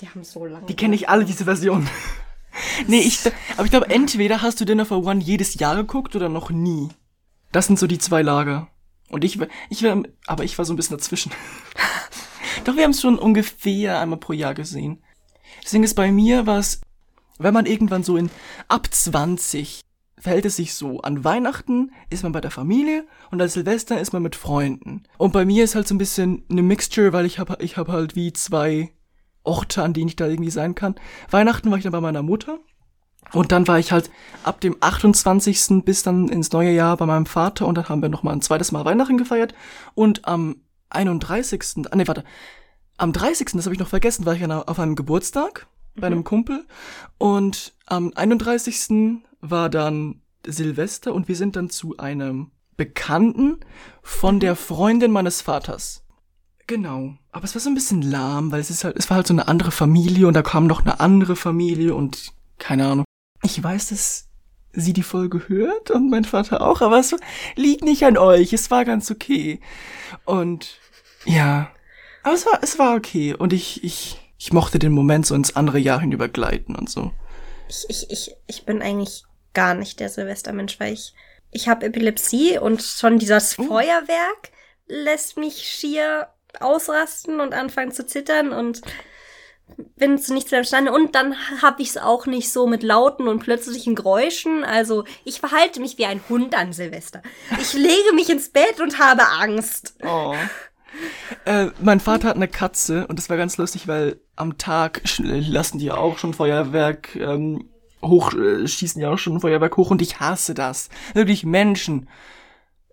Die 0.00 0.08
haben 0.08 0.24
so 0.24 0.46
lange. 0.46 0.66
Die 0.66 0.74
kenne 0.74 0.94
ich 0.94 1.08
alle, 1.08 1.24
diese 1.24 1.44
Version. 1.44 1.86
nee, 2.86 3.00
ich, 3.00 3.20
aber 3.56 3.64
ich 3.64 3.70
glaube, 3.70 3.90
entweder 3.90 4.40
hast 4.40 4.60
du 4.60 4.64
Dinner 4.64 4.86
for 4.86 5.04
One 5.04 5.20
jedes 5.20 5.54
Jahr 5.54 5.76
geguckt 5.76 6.16
oder 6.16 6.30
noch 6.30 6.50
nie. 6.50 6.88
Das 7.52 7.66
sind 7.66 7.78
so 7.78 7.86
die 7.86 7.98
zwei 7.98 8.22
Lager. 8.22 8.68
Und 9.10 9.22
ich, 9.22 9.38
ich 9.68 9.82
war, 9.82 10.02
aber 10.26 10.44
ich 10.44 10.56
war 10.56 10.64
so 10.64 10.72
ein 10.72 10.76
bisschen 10.76 10.96
dazwischen. 10.96 11.30
Doch 12.64 12.76
wir 12.76 12.84
haben 12.84 12.92
es 12.92 13.00
schon 13.00 13.18
ungefähr 13.18 14.00
einmal 14.00 14.18
pro 14.18 14.32
Jahr 14.32 14.54
gesehen. 14.54 15.02
Deswegen 15.62 15.84
ist 15.84 15.94
bei 15.94 16.10
mir 16.10 16.46
was, 16.46 16.80
wenn 17.38 17.54
man 17.54 17.66
irgendwann 17.66 18.02
so 18.02 18.16
in 18.16 18.30
ab 18.68 18.88
20 18.90 19.80
verhält 20.18 20.44
es 20.44 20.56
sich 20.56 20.74
so. 20.74 21.00
An 21.00 21.24
Weihnachten 21.24 21.90
ist 22.08 22.22
man 22.22 22.32
bei 22.32 22.40
der 22.40 22.52
Familie 22.52 23.04
und 23.30 23.42
an 23.42 23.48
Silvester 23.48 24.00
ist 24.00 24.12
man 24.12 24.22
mit 24.22 24.36
Freunden. 24.36 25.02
Und 25.18 25.32
bei 25.32 25.44
mir 25.44 25.64
ist 25.64 25.74
halt 25.74 25.88
so 25.88 25.94
ein 25.94 25.98
bisschen 25.98 26.44
eine 26.48 26.62
Mixture, 26.62 27.12
weil 27.12 27.26
ich 27.26 27.38
habe 27.38 27.58
ich 27.60 27.76
hab 27.76 27.88
halt 27.88 28.14
wie 28.14 28.32
zwei 28.32 28.92
Orte, 29.42 29.82
an 29.82 29.92
denen 29.92 30.08
ich 30.08 30.16
da 30.16 30.28
irgendwie 30.28 30.50
sein 30.50 30.76
kann. 30.76 30.94
Weihnachten 31.30 31.70
war 31.70 31.76
ich 31.76 31.82
dann 31.82 31.92
bei 31.92 32.00
meiner 32.00 32.22
Mutter. 32.22 32.60
Und 33.32 33.50
dann 33.50 33.66
war 33.66 33.78
ich 33.78 33.92
halt 33.92 34.10
ab 34.44 34.60
dem 34.60 34.76
28. 34.80 35.84
bis 35.84 36.02
dann 36.02 36.28
ins 36.28 36.52
neue 36.52 36.72
Jahr 36.72 36.96
bei 36.96 37.06
meinem 37.06 37.26
Vater 37.26 37.66
und 37.66 37.76
dann 37.76 37.88
haben 37.88 38.02
wir 38.02 38.08
nochmal 38.08 38.34
ein 38.34 38.42
zweites 38.42 38.72
Mal 38.72 38.84
Weihnachten 38.84 39.16
gefeiert. 39.16 39.54
Und 39.94 40.26
am 40.28 40.56
31. 40.92 41.86
Ah, 41.90 41.96
nee, 41.96 42.06
warte. 42.06 42.24
Am 42.98 43.12
30. 43.12 43.52
das 43.52 43.64
habe 43.64 43.74
ich 43.74 43.80
noch 43.80 43.88
vergessen, 43.88 44.26
war 44.26 44.34
ich 44.34 44.44
auf 44.46 44.78
einem 44.78 44.94
Geburtstag 44.94 45.66
bei 45.96 46.06
einem 46.06 46.24
Kumpel. 46.24 46.64
Und 47.18 47.74
am 47.86 48.12
31. 48.14 49.22
war 49.40 49.68
dann 49.68 50.20
Silvester 50.46 51.14
und 51.14 51.28
wir 51.28 51.36
sind 51.36 51.56
dann 51.56 51.70
zu 51.70 51.96
einem 51.98 52.50
Bekannten 52.76 53.60
von 54.02 54.40
der 54.40 54.56
Freundin 54.56 55.10
meines 55.10 55.40
Vaters. 55.40 56.04
Genau. 56.66 57.14
Aber 57.32 57.44
es 57.44 57.54
war 57.54 57.60
so 57.60 57.70
ein 57.70 57.74
bisschen 57.74 58.02
lahm, 58.02 58.52
weil 58.52 58.60
es 58.60 58.70
ist 58.70 58.84
halt, 58.84 58.96
es 58.96 59.10
war 59.10 59.16
halt 59.16 59.26
so 59.26 59.34
eine 59.34 59.48
andere 59.48 59.70
Familie 59.70 60.26
und 60.26 60.34
da 60.34 60.42
kam 60.42 60.66
noch 60.66 60.80
eine 60.80 61.00
andere 61.00 61.36
Familie 61.36 61.94
und 61.94 62.32
keine 62.58 62.86
Ahnung. 62.86 63.04
Ich 63.42 63.62
weiß, 63.62 63.88
dass 63.88 64.28
sie 64.72 64.92
die 64.92 65.02
Folge 65.02 65.48
hört 65.48 65.90
und 65.90 66.08
mein 66.08 66.24
Vater 66.24 66.62
auch, 66.62 66.80
aber 66.80 66.98
es 66.98 67.14
liegt 67.56 67.84
nicht 67.84 68.04
an 68.04 68.16
euch. 68.16 68.52
Es 68.52 68.70
war 68.70 68.84
ganz 68.84 69.10
okay. 69.10 69.60
Und 70.24 70.78
ja. 71.24 71.70
Aber 72.22 72.34
es 72.34 72.46
war, 72.46 72.58
es 72.62 72.78
war 72.78 72.94
okay. 72.94 73.34
Und 73.34 73.52
ich, 73.52 73.82
ich, 73.84 74.20
ich 74.38 74.52
mochte 74.52 74.78
den 74.78 74.92
Moment 74.92 75.26
so 75.26 75.34
ins 75.34 75.56
andere 75.56 75.78
Jahr 75.78 76.00
hinüber 76.00 76.28
gleiten 76.28 76.76
und 76.76 76.88
so. 76.88 77.12
Ich, 77.68 77.86
ich, 77.88 78.10
ich, 78.10 78.36
ich 78.46 78.64
bin 78.64 78.82
eigentlich 78.82 79.24
gar 79.54 79.74
nicht 79.74 80.00
der 80.00 80.08
Silvestermensch, 80.08 80.78
weil 80.78 80.92
ich, 80.92 81.14
ich 81.50 81.68
habe 81.68 81.86
Epilepsie 81.86 82.58
und 82.58 82.82
schon 82.82 83.18
dieses 83.18 83.58
oh. 83.58 83.64
Feuerwerk 83.64 84.50
lässt 84.86 85.36
mich 85.36 85.68
schier 85.68 86.28
ausrasten 86.60 87.40
und 87.40 87.54
anfangen 87.54 87.92
zu 87.92 88.06
zittern 88.06 88.52
und 88.52 88.82
bin 89.96 90.18
zu 90.18 90.34
nichts 90.34 90.50
mehr 90.50 90.60
imstande. 90.60 90.92
Und 90.92 91.14
dann 91.14 91.34
habe 91.62 91.82
ich 91.82 91.90
es 91.90 91.96
auch 91.96 92.26
nicht 92.26 92.52
so 92.52 92.66
mit 92.66 92.82
lauten 92.82 93.28
und 93.28 93.40
plötzlichen 93.40 93.94
Geräuschen. 93.94 94.64
Also 94.64 95.04
ich 95.24 95.40
verhalte 95.40 95.80
mich 95.80 95.98
wie 95.98 96.06
ein 96.06 96.20
Hund 96.28 96.54
an 96.54 96.72
Silvester. 96.72 97.22
Ich 97.60 97.72
lege 97.72 98.12
mich 98.14 98.28
ins 98.28 98.50
Bett 98.50 98.80
und 98.80 98.98
habe 98.98 99.22
Angst. 99.40 99.94
Oh. 100.04 100.34
Äh, 101.44 101.68
mein 101.80 102.00
Vater 102.00 102.28
hat 102.28 102.36
eine 102.36 102.48
Katze 102.48 103.06
und 103.06 103.18
das 103.18 103.30
war 103.30 103.36
ganz 103.36 103.56
lustig, 103.56 103.88
weil 103.88 104.20
am 104.36 104.58
Tag 104.58 105.02
lassen 105.18 105.78
die 105.78 105.90
auch 105.90 106.18
schon 106.18 106.34
Feuerwerk 106.34 107.16
ähm, 107.16 107.68
hoch, 108.02 108.32
äh, 108.34 108.66
schießen 108.66 109.00
ja 109.00 109.10
auch 109.10 109.18
schon 109.18 109.40
Feuerwerk 109.40 109.76
hoch 109.76 109.90
und 109.90 110.02
ich 110.02 110.20
hasse 110.20 110.54
das. 110.54 110.88
Wirklich 111.14 111.44
Menschen. 111.44 112.08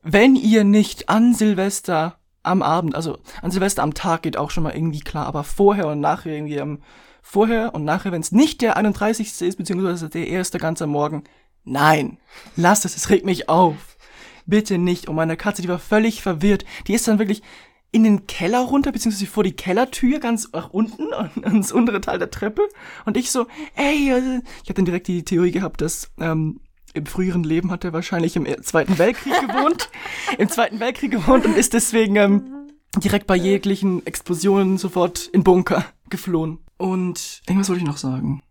Wenn 0.02 0.36
ihr 0.36 0.64
nicht 0.64 1.10
an 1.10 1.34
Silvester 1.34 2.18
am 2.42 2.62
Abend, 2.62 2.96
also 2.96 3.18
an 3.42 3.52
Silvester 3.52 3.84
am 3.84 3.94
Tag 3.94 4.24
geht 4.24 4.38
auch 4.38 4.50
schon 4.50 4.64
mal 4.64 4.74
irgendwie 4.74 5.02
klar, 5.02 5.26
aber 5.28 5.44
vorher 5.44 5.88
und 5.88 6.00
nachher 6.00 6.34
irgendwie 6.34 6.60
am 6.60 6.82
vorher 7.22 7.76
und 7.76 7.84
nachher, 7.84 8.12
wenn 8.12 8.22
es 8.22 8.32
nicht 8.32 8.62
der 8.62 8.78
31. 8.78 9.42
ist, 9.42 9.58
beziehungsweise 9.58 10.10
der 10.10 10.28
erste 10.28 10.58
ganze 10.58 10.88
Morgen, 10.88 11.26
nein, 11.64 12.18
lasst 12.56 12.86
es, 12.86 12.96
es 12.96 13.10
regt 13.10 13.26
mich 13.26 13.50
auf. 13.50 13.98
Bitte 14.46 14.80
nicht. 14.80 15.08
Und 15.08 15.16
meine 15.16 15.38
Katze, 15.38 15.62
die 15.62 15.68
war 15.68 15.78
völlig 15.78 16.24
verwirrt. 16.24 16.66
Die 16.88 16.96
ist 16.96 17.08
dann 17.08 17.20
wirklich 17.20 17.44
in 17.92 18.04
den 18.04 18.28
Keller 18.28 18.60
runter, 18.60 18.92
beziehungsweise 18.92 19.26
vor 19.26 19.44
die 19.44 19.56
Kellertür, 19.56 20.20
ganz 20.20 20.50
nach 20.54 20.70
unten, 20.70 21.08
ins 21.44 21.72
untere 21.72 22.02
Teil 22.02 22.20
der 22.20 22.30
Treppe. 22.30 22.62
Und 23.06 23.18
ich 23.18 23.32
so, 23.32 23.48
ey, 23.76 24.12
also, 24.12 24.42
ich 24.64 24.70
habe 24.70 24.76
dann 24.76 24.86
direkt 24.86 25.08
die 25.08 25.24
Theorie 25.24 25.52
gehabt, 25.52 25.82
dass 25.82 26.12
ähm, 26.20 26.60
im 26.94 27.06
früheren 27.06 27.44
Leben 27.44 27.72
hat 27.72 27.84
er 27.84 27.94
wahrscheinlich 27.94 28.36
im 28.36 28.48
Zweiten 28.64 28.98
Weltkrieg 28.98 29.34
gewohnt, 29.48 29.90
im 30.38 30.50
Zweiten 30.50 30.80
Weltkrieg 30.80 31.12
gewohnt 31.12 31.46
und 31.46 31.58
ist 31.58 31.74
deswegen 31.74 32.16
ähm, 32.16 32.70
direkt 32.98 33.28
bei 33.28 33.36
jeglichen 33.36 34.06
Explosionen 34.06 34.78
sofort 34.78 35.28
in 35.28 35.44
Bunker 35.44 35.86
geflohen. 36.10 36.60
Und 36.78 37.42
irgendwas 37.48 37.70
wollte 37.70 37.82
ich 37.82 37.88
noch 37.88 37.98
sagen. 37.98 38.42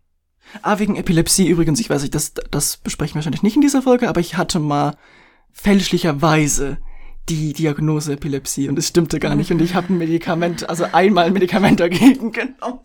Ah, 0.61 0.79
wegen 0.79 0.95
Epilepsie 0.95 1.47
übrigens, 1.47 1.79
ich 1.79 1.89
weiß 1.89 2.01
nicht, 2.01 2.15
das, 2.15 2.33
das 2.33 2.77
besprechen 2.77 3.13
wir 3.13 3.17
wahrscheinlich 3.17 3.43
nicht 3.43 3.55
in 3.55 3.61
dieser 3.61 3.81
Folge, 3.81 4.09
aber 4.09 4.19
ich 4.19 4.37
hatte 4.37 4.59
mal 4.59 4.97
fälschlicherweise 5.51 6.79
die 7.29 7.53
Diagnose 7.53 8.13
Epilepsie 8.13 8.69
und 8.69 8.77
es 8.77 8.87
stimmte 8.87 9.19
gar 9.19 9.35
nicht 9.35 9.51
und 9.51 9.61
ich 9.61 9.75
habe 9.75 9.93
ein 9.93 9.97
Medikament, 9.97 10.67
also 10.69 10.85
einmal 10.91 11.25
ein 11.25 11.33
Medikament 11.33 11.79
dagegen 11.79 12.31
genommen. 12.33 12.79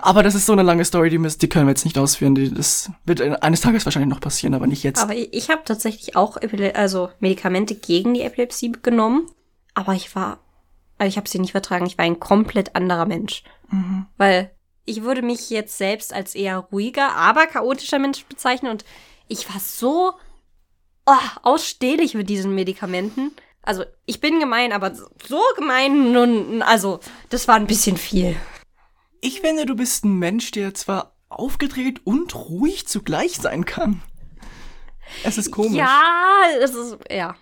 Aber 0.00 0.22
das 0.22 0.34
ist 0.34 0.46
so 0.46 0.52
eine 0.52 0.62
lange 0.62 0.84
Story, 0.84 1.10
die, 1.10 1.18
die 1.18 1.48
können 1.48 1.66
wir 1.66 1.70
jetzt 1.70 1.84
nicht 1.84 1.98
ausführen. 1.98 2.34
Die, 2.34 2.52
das 2.52 2.90
wird 3.04 3.20
eines 3.42 3.60
Tages 3.60 3.84
wahrscheinlich 3.86 4.10
noch 4.10 4.20
passieren, 4.20 4.54
aber 4.54 4.66
nicht 4.66 4.82
jetzt. 4.82 5.02
Aber 5.02 5.14
ich, 5.14 5.32
ich 5.32 5.50
habe 5.50 5.62
tatsächlich 5.64 6.16
auch 6.16 6.36
Epile 6.36 6.74
also 6.74 7.10
Medikamente 7.20 7.74
gegen 7.74 8.14
die 8.14 8.22
Epilepsie 8.22 8.72
genommen, 8.82 9.28
aber 9.74 9.94
ich 9.94 10.14
war, 10.14 10.40
also 10.98 11.08
ich 11.08 11.16
habe 11.16 11.28
sie 11.28 11.38
nicht 11.38 11.52
vertragen. 11.52 11.86
Ich 11.86 11.98
war 11.98 12.04
ein 12.04 12.20
komplett 12.20 12.76
anderer 12.76 13.06
Mensch, 13.06 13.42
mhm. 13.70 14.06
weil 14.16 14.50
ich 14.84 15.02
würde 15.02 15.22
mich 15.22 15.50
jetzt 15.50 15.76
selbst 15.76 16.14
als 16.14 16.34
eher 16.34 16.58
ruhiger, 16.58 17.14
aber 17.16 17.46
chaotischer 17.46 17.98
Mensch 17.98 18.24
bezeichnen 18.24 18.70
und 18.70 18.84
ich 19.26 19.48
war 19.52 19.60
so 19.60 20.12
oh, 21.06 21.12
ausstehlich 21.42 22.14
mit 22.14 22.28
diesen 22.28 22.54
Medikamenten. 22.54 23.32
Also 23.68 23.84
ich 24.06 24.22
bin 24.22 24.40
gemein, 24.40 24.72
aber 24.72 24.94
so 24.94 25.42
gemein 25.54 26.12
nun, 26.12 26.62
also 26.62 27.00
das 27.28 27.48
war 27.48 27.56
ein 27.56 27.66
bisschen 27.66 27.98
viel. 27.98 28.34
Ich 29.20 29.42
finde, 29.42 29.66
du 29.66 29.76
bist 29.76 30.06
ein 30.06 30.18
Mensch, 30.18 30.52
der 30.52 30.72
zwar 30.72 31.12
aufgedreht 31.28 32.00
und 32.06 32.34
ruhig 32.34 32.88
zugleich 32.88 33.36
sein 33.36 33.66
kann. 33.66 34.00
Es 35.22 35.36
ist 35.36 35.50
komisch. 35.50 35.76
Ja, 35.76 36.00
es 36.62 36.74
ist, 36.74 36.96
ja. 37.10 37.36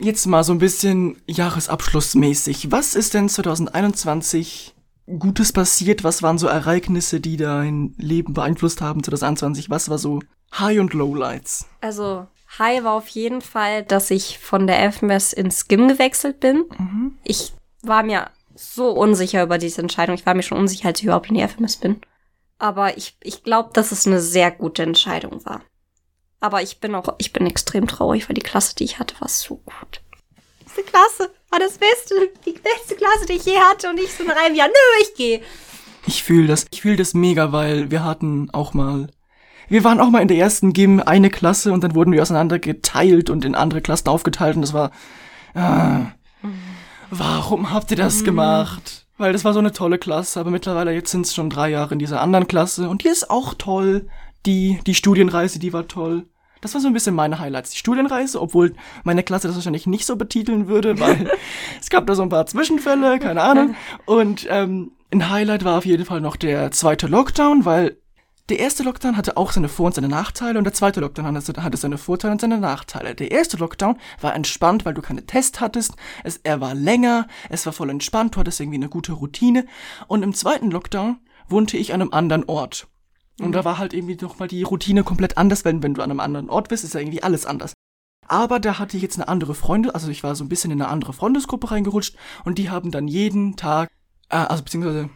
Jetzt 0.00 0.24
mal 0.24 0.44
so 0.44 0.54
ein 0.54 0.58
bisschen 0.58 1.20
Jahresabschlussmäßig. 1.26 2.72
Was 2.72 2.94
ist 2.94 3.12
denn 3.12 3.28
2021 3.28 4.74
Gutes 5.18 5.52
passiert? 5.52 6.04
Was 6.04 6.22
waren 6.22 6.38
so 6.38 6.46
Ereignisse, 6.46 7.20
die 7.20 7.36
dein 7.36 7.94
Leben 7.98 8.32
beeinflusst 8.32 8.80
haben 8.80 9.02
2021? 9.02 9.68
Was 9.68 9.90
war 9.90 9.98
so 9.98 10.20
High- 10.58 10.80
und 10.80 10.94
Lowlights? 10.94 11.66
Also, 11.82 12.28
High 12.58 12.84
war 12.84 12.94
auf 12.94 13.08
jeden 13.08 13.40
Fall, 13.40 13.82
dass 13.82 14.10
ich 14.10 14.38
von 14.38 14.66
der 14.66 14.92
FMS 14.92 15.32
ins 15.32 15.68
GIM 15.68 15.88
gewechselt 15.88 16.40
bin. 16.40 16.64
Mhm. 16.78 17.18
Ich 17.24 17.52
war 17.82 18.02
mir 18.02 18.30
so 18.54 18.90
unsicher 18.90 19.42
über 19.42 19.58
diese 19.58 19.80
Entscheidung. 19.80 20.14
Ich 20.14 20.26
war 20.26 20.34
mir 20.34 20.42
schon 20.42 20.58
unsicher, 20.58 20.88
als 20.88 21.00
ich 21.00 21.04
überhaupt 21.04 21.28
in 21.28 21.34
die 21.34 21.46
FMS 21.46 21.76
bin. 21.76 22.00
Aber 22.58 22.96
ich, 22.96 23.16
ich 23.22 23.42
glaube, 23.42 23.70
dass 23.72 23.92
es 23.92 24.06
eine 24.06 24.20
sehr 24.20 24.50
gute 24.50 24.82
Entscheidung 24.82 25.44
war. 25.44 25.62
Aber 26.40 26.62
ich 26.62 26.78
bin 26.78 26.94
auch, 26.94 27.14
ich 27.18 27.32
bin 27.32 27.46
extrem 27.46 27.88
traurig, 27.88 28.28
weil 28.28 28.34
die 28.34 28.42
Klasse, 28.42 28.74
die 28.76 28.84
ich 28.84 28.98
hatte, 28.98 29.20
war 29.20 29.28
so 29.28 29.56
gut. 29.56 30.02
Diese 30.66 30.82
Klasse 30.82 31.30
war 31.50 31.58
das 31.58 31.78
Beste, 31.78 32.14
die 32.44 32.52
beste 32.52 32.96
Klasse, 32.96 33.26
die 33.28 33.34
ich 33.34 33.44
je 33.44 33.58
hatte. 33.58 33.88
Und 33.88 33.98
ich 33.98 34.12
so 34.12 34.24
nach 34.24 34.36
einem 34.36 34.54
Jahr, 34.54 34.68
nö, 34.68 35.02
ich 35.02 35.14
gehe. 35.14 35.42
Ich 36.06 36.22
fühle 36.22 36.46
das, 36.46 36.66
ich 36.70 36.82
fühle 36.82 36.96
das 36.96 37.14
mega, 37.14 37.52
weil 37.52 37.90
wir 37.90 38.04
hatten 38.04 38.50
auch 38.50 38.74
mal, 38.74 39.08
wir 39.68 39.84
waren 39.84 40.00
auch 40.00 40.10
mal 40.10 40.22
in 40.22 40.28
der 40.28 40.36
ersten 40.36 40.72
Gym 40.72 41.00
eine 41.00 41.30
Klasse 41.30 41.72
und 41.72 41.84
dann 41.84 41.94
wurden 41.94 42.12
wir 42.12 42.22
auseinander 42.22 42.58
geteilt 42.58 43.30
und 43.30 43.44
in 43.44 43.54
andere 43.54 43.80
Klassen 43.80 44.08
aufgeteilt 44.08 44.56
und 44.56 44.62
das 44.62 44.72
war, 44.72 44.90
ah, 45.54 46.06
warum 47.10 47.70
habt 47.70 47.90
ihr 47.90 47.96
das 47.96 48.20
mhm. 48.20 48.24
gemacht? 48.24 49.06
Weil 49.16 49.32
das 49.32 49.44
war 49.44 49.52
so 49.52 49.60
eine 49.60 49.72
tolle 49.72 49.98
Klasse, 49.98 50.40
aber 50.40 50.50
mittlerweile 50.50 50.92
jetzt 50.92 51.10
sind 51.10 51.26
es 51.26 51.34
schon 51.34 51.50
drei 51.50 51.70
Jahre 51.70 51.92
in 51.92 52.00
dieser 52.00 52.20
anderen 52.20 52.48
Klasse 52.48 52.88
und 52.88 53.04
die 53.04 53.08
ist 53.08 53.30
auch 53.30 53.54
toll. 53.54 54.08
Die, 54.46 54.78
die 54.86 54.94
Studienreise, 54.94 55.58
die 55.58 55.72
war 55.72 55.88
toll. 55.88 56.26
Das 56.60 56.74
war 56.74 56.80
so 56.80 56.86
ein 56.86 56.92
bisschen 56.92 57.14
meine 57.14 57.38
Highlights. 57.38 57.70
Die 57.70 57.78
Studienreise, 57.78 58.40
obwohl 58.40 58.74
meine 59.02 59.22
Klasse 59.22 59.46
das 59.46 59.56
wahrscheinlich 59.56 59.86
nicht 59.86 60.04
so 60.04 60.16
betiteln 60.16 60.66
würde, 60.66 60.98
weil 61.00 61.30
es 61.80 61.90
gab 61.90 62.06
da 62.06 62.14
so 62.14 62.22
ein 62.22 62.28
paar 62.28 62.46
Zwischenfälle, 62.46 63.18
keine 63.20 63.42
Ahnung. 63.42 63.74
Und 64.06 64.46
ähm, 64.50 64.92
ein 65.12 65.30
Highlight 65.30 65.64
war 65.64 65.78
auf 65.78 65.86
jeden 65.86 66.04
Fall 66.04 66.20
noch 66.20 66.36
der 66.36 66.70
zweite 66.72 67.06
Lockdown, 67.06 67.64
weil 67.64 67.96
der 68.50 68.58
erste 68.58 68.82
Lockdown 68.82 69.16
hatte 69.16 69.36
auch 69.38 69.52
seine 69.52 69.68
Vor- 69.68 69.86
und 69.86 69.94
seine 69.94 70.08
Nachteile 70.08 70.58
und 70.58 70.64
der 70.64 70.74
zweite 70.74 71.00
Lockdown 71.00 71.34
hatte 71.34 71.76
seine 71.76 71.96
Vorteile 71.96 72.32
und 72.32 72.40
seine 72.40 72.58
Nachteile. 72.58 73.14
Der 73.14 73.30
erste 73.30 73.56
Lockdown 73.56 73.96
war 74.20 74.34
entspannt, 74.34 74.84
weil 74.84 74.92
du 74.92 75.00
keine 75.00 75.24
Tests 75.24 75.60
hattest, 75.60 75.94
es, 76.24 76.38
er 76.42 76.60
war 76.60 76.74
länger, 76.74 77.26
es 77.48 77.64
war 77.64 77.72
voll 77.72 77.88
entspannt, 77.88 78.36
du 78.36 78.40
hattest 78.40 78.60
irgendwie 78.60 78.76
eine 78.76 78.90
gute 78.90 79.12
Routine 79.12 79.66
und 80.08 80.22
im 80.22 80.34
zweiten 80.34 80.70
Lockdown 80.70 81.18
wohnte 81.48 81.78
ich 81.78 81.94
an 81.94 82.02
einem 82.02 82.12
anderen 82.12 82.44
Ort. 82.44 82.88
Und 83.40 83.48
mhm. 83.48 83.52
da 83.52 83.64
war 83.64 83.78
halt 83.78 83.94
irgendwie 83.94 84.16
nochmal 84.16 84.48
die 84.48 84.62
Routine 84.62 85.04
komplett 85.04 85.38
anders, 85.38 85.64
wenn, 85.64 85.82
wenn 85.82 85.94
du 85.94 86.02
an 86.02 86.10
einem 86.10 86.20
anderen 86.20 86.50
Ort 86.50 86.68
bist, 86.68 86.84
ist 86.84 86.94
ja 86.94 87.00
irgendwie 87.00 87.22
alles 87.22 87.46
anders. 87.46 87.72
Aber 88.26 88.60
da 88.60 88.78
hatte 88.78 88.96
ich 88.96 89.02
jetzt 89.02 89.16
eine 89.16 89.28
andere 89.28 89.54
Freunde, 89.54 89.94
also 89.94 90.08
ich 90.08 90.22
war 90.22 90.34
so 90.34 90.44
ein 90.44 90.48
bisschen 90.48 90.70
in 90.70 90.80
eine 90.80 90.90
andere 90.90 91.14
Freundesgruppe 91.14 91.70
reingerutscht 91.70 92.16
und 92.44 92.58
die 92.58 92.70
haben 92.70 92.90
dann 92.90 93.08
jeden 93.08 93.56
Tag, 93.56 93.90
äh, 94.28 94.36
also 94.36 94.62
beziehungsweise 94.64 95.08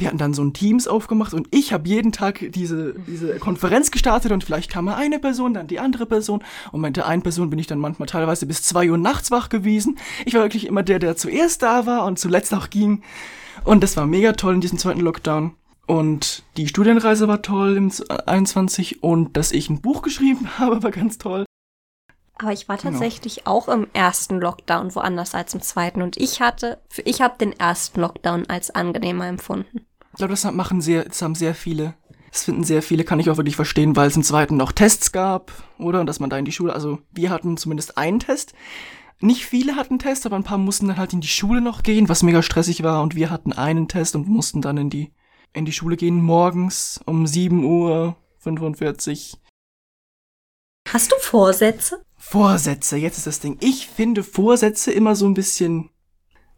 wir 0.00 0.08
hatten 0.08 0.18
dann 0.18 0.34
so 0.34 0.42
ein 0.42 0.52
Teams 0.52 0.88
aufgemacht 0.88 1.34
und 1.34 1.48
ich 1.50 1.72
habe 1.72 1.88
jeden 1.88 2.12
Tag 2.12 2.44
diese, 2.52 2.94
diese 3.06 3.38
Konferenz 3.38 3.90
gestartet 3.90 4.32
und 4.32 4.44
vielleicht 4.44 4.70
kam 4.70 4.86
mal 4.86 4.96
eine 4.96 5.18
Person, 5.18 5.54
dann 5.54 5.66
die 5.66 5.80
andere 5.80 6.06
Person 6.06 6.42
und 6.72 6.80
mit 6.80 6.96
der 6.96 7.06
einen 7.06 7.22
Person 7.22 7.50
bin 7.50 7.58
ich 7.58 7.66
dann 7.66 7.78
manchmal 7.78 8.08
teilweise 8.08 8.46
bis 8.46 8.62
zwei 8.62 8.90
Uhr 8.90 8.98
nachts 8.98 9.30
wach 9.30 9.48
gewesen. 9.48 9.98
Ich 10.24 10.34
war 10.34 10.42
wirklich 10.42 10.66
immer 10.66 10.82
der, 10.82 10.98
der 10.98 11.16
zuerst 11.16 11.62
da 11.62 11.86
war 11.86 12.04
und 12.04 12.18
zuletzt 12.18 12.54
auch 12.54 12.70
ging 12.70 13.02
und 13.64 13.82
das 13.82 13.96
war 13.96 14.06
mega 14.06 14.32
toll 14.32 14.54
in 14.54 14.60
diesem 14.60 14.78
zweiten 14.78 15.00
Lockdown. 15.00 15.54
Und 15.86 16.42
die 16.58 16.68
Studienreise 16.68 17.28
war 17.28 17.40
toll 17.40 17.76
im 17.76 17.90
21 18.26 19.02
und 19.02 19.36
dass 19.38 19.52
ich 19.52 19.70
ein 19.70 19.80
Buch 19.80 20.02
geschrieben 20.02 20.48
habe, 20.58 20.82
war 20.82 20.90
ganz 20.90 21.18
toll. 21.18 21.44
Aber 22.40 22.52
ich 22.52 22.68
war 22.68 22.76
genau. 22.76 22.92
tatsächlich 22.92 23.36
genau. 23.36 23.50
auch 23.50 23.68
im 23.68 23.88
ersten 23.92 24.38
Lockdown 24.38 24.94
woanders 24.94 25.34
als 25.34 25.54
im 25.54 25.60
zweiten 25.60 26.02
und 26.02 26.16
ich 26.16 26.40
hatte, 26.40 26.78
ich 27.04 27.20
habe 27.20 27.36
den 27.38 27.52
ersten 27.52 28.00
Lockdown 28.00 28.46
als 28.46 28.70
angenehmer 28.70 29.26
empfunden. 29.26 29.87
Ich 30.18 30.20
glaube, 30.20 30.32
das 30.32 30.52
machen 30.52 30.80
sehr, 30.80 31.04
das 31.04 31.22
haben 31.22 31.36
sehr 31.36 31.54
viele. 31.54 31.94
Das 32.32 32.42
finden 32.42 32.64
sehr 32.64 32.82
viele, 32.82 33.04
kann 33.04 33.20
ich 33.20 33.30
auch 33.30 33.36
wirklich 33.36 33.54
verstehen, 33.54 33.94
weil 33.94 34.08
es 34.08 34.16
im 34.16 34.24
zweiten 34.24 34.56
noch 34.56 34.72
Tests 34.72 35.12
gab, 35.12 35.52
oder? 35.78 36.00
Und 36.00 36.06
dass 36.06 36.18
man 36.18 36.28
da 36.28 36.36
in 36.36 36.44
die 36.44 36.50
Schule, 36.50 36.72
also 36.72 36.98
wir 37.12 37.30
hatten 37.30 37.56
zumindest 37.56 37.96
einen 37.96 38.18
Test. 38.18 38.52
Nicht 39.20 39.46
viele 39.46 39.76
hatten 39.76 40.00
Tests, 40.00 40.26
aber 40.26 40.34
ein 40.34 40.42
paar 40.42 40.58
mussten 40.58 40.88
dann 40.88 40.96
halt 40.96 41.12
in 41.12 41.20
die 41.20 41.28
Schule 41.28 41.60
noch 41.60 41.84
gehen, 41.84 42.08
was 42.08 42.24
mega 42.24 42.42
stressig 42.42 42.82
war. 42.82 43.00
Und 43.00 43.14
wir 43.14 43.30
hatten 43.30 43.52
einen 43.52 43.86
Test 43.86 44.16
und 44.16 44.26
mussten 44.26 44.60
dann 44.60 44.76
in 44.76 44.90
die, 44.90 45.12
in 45.52 45.66
die 45.66 45.72
Schule 45.72 45.96
gehen, 45.96 46.20
morgens 46.20 47.00
um 47.06 47.24
7 47.24 47.62
Uhr 47.62 48.16
45. 48.38 49.36
Hast 50.92 51.12
du 51.12 51.16
Vorsätze? 51.20 52.02
Vorsätze, 52.16 52.96
jetzt 52.96 53.18
ist 53.18 53.28
das 53.28 53.38
Ding. 53.38 53.56
Ich 53.60 53.86
finde 53.86 54.24
Vorsätze 54.24 54.90
immer 54.90 55.14
so 55.14 55.26
ein 55.26 55.34
bisschen. 55.34 55.90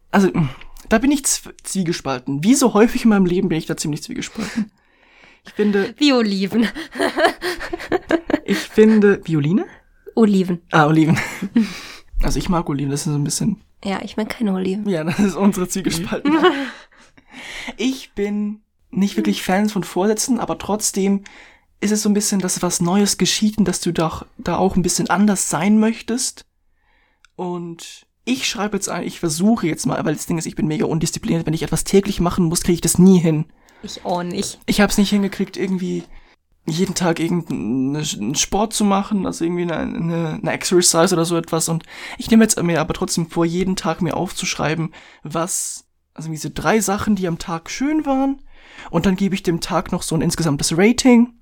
Also, 0.09 0.33
hm, 0.33 0.49
da 0.91 0.97
bin 0.97 1.11
ich 1.11 1.23
zwiegespalten. 1.23 2.43
Wie 2.43 2.53
so 2.53 2.73
häufig 2.73 3.05
in 3.05 3.09
meinem 3.09 3.25
Leben 3.25 3.47
bin 3.47 3.57
ich 3.57 3.65
da 3.65 3.77
ziemlich 3.77 4.03
zwiegespalten. 4.03 4.71
Ich 5.45 5.53
finde. 5.53 5.95
Wie 5.97 6.11
Oliven. 6.11 6.67
ich 8.45 8.57
finde. 8.57 9.21
Violine? 9.23 9.65
Oliven. 10.15 10.61
Ah, 10.71 10.87
Oliven. 10.87 11.17
Also 12.23 12.37
ich 12.37 12.49
mag 12.49 12.69
Oliven, 12.69 12.91
das 12.91 13.07
ist 13.07 13.11
so 13.11 13.17
ein 13.17 13.23
bisschen. 13.23 13.61
Ja, 13.83 13.99
ich 14.03 14.15
mag 14.15 14.29
keine 14.29 14.53
Oliven. 14.53 14.87
Ja, 14.87 15.03
das 15.03 15.17
ist 15.17 15.33
unsere 15.33 15.67
Zwiegespalten. 15.67 16.37
ich 17.77 18.11
bin 18.13 18.61
nicht 18.91 19.17
wirklich 19.17 19.41
Fan 19.41 19.69
von 19.69 19.83
Vorsätzen, 19.83 20.39
aber 20.39 20.59
trotzdem 20.59 21.23
ist 21.79 21.89
es 21.89 22.03
so 22.03 22.09
ein 22.09 22.13
bisschen, 22.13 22.39
dass 22.39 22.61
was 22.61 22.79
Neues 22.79 23.17
geschieht 23.17 23.57
und 23.57 23.67
dass 23.67 23.81
du 23.81 23.91
doch 23.91 24.27
da 24.37 24.57
auch 24.57 24.75
ein 24.75 24.83
bisschen 24.83 25.09
anders 25.09 25.49
sein 25.49 25.79
möchtest. 25.79 26.45
Und 27.35 28.05
ich 28.25 28.47
schreibe 28.47 28.77
jetzt 28.77 28.89
ein, 28.89 29.03
ich 29.03 29.19
versuche 29.19 29.67
jetzt 29.67 29.85
mal, 29.85 30.03
weil 30.05 30.13
das 30.13 30.25
Ding 30.25 30.37
ist, 30.37 30.45
ich 30.45 30.55
bin 30.55 30.67
mega 30.67 30.85
undiszipliniert. 30.85 31.45
Wenn 31.45 31.53
ich 31.53 31.63
etwas 31.63 31.83
täglich 31.83 32.19
machen 32.19 32.45
muss, 32.45 32.61
kriege 32.61 32.75
ich 32.75 32.81
das 32.81 32.97
nie 32.97 33.19
hin. 33.19 33.45
Ich 33.83 34.05
auch 34.05 34.23
nicht. 34.23 34.59
Ich 34.67 34.79
habe 34.79 34.91
es 34.91 34.97
nicht 34.97 35.09
hingekriegt, 35.09 35.57
irgendwie 35.57 36.03
jeden 36.67 36.93
Tag 36.93 37.19
irgendeinen 37.19 38.35
Sport 38.35 38.73
zu 38.73 38.85
machen, 38.85 39.25
also 39.25 39.43
irgendwie 39.43 39.63
eine, 39.63 39.77
eine, 39.77 40.39
eine 40.41 40.51
Exercise 40.51 41.15
oder 41.15 41.25
so 41.25 41.35
etwas. 41.35 41.67
Und 41.69 41.83
ich 42.17 42.29
nehme 42.29 42.43
jetzt 42.43 42.61
mir 42.61 42.79
aber 42.79 42.93
trotzdem 42.93 43.27
vor, 43.27 43.45
jeden 43.45 43.75
Tag 43.75 44.01
mir 44.01 44.15
aufzuschreiben, 44.15 44.93
was, 45.23 45.85
also 46.13 46.29
diese 46.29 46.51
drei 46.51 46.79
Sachen, 46.79 47.15
die 47.15 47.27
am 47.27 47.39
Tag 47.39 47.69
schön 47.71 48.05
waren. 48.05 48.41
Und 48.91 49.07
dann 49.07 49.15
gebe 49.15 49.33
ich 49.33 49.43
dem 49.43 49.59
Tag 49.59 49.91
noch 49.91 50.03
so 50.03 50.15
ein 50.15 50.21
insgesamtes 50.21 50.77
Rating. 50.77 51.39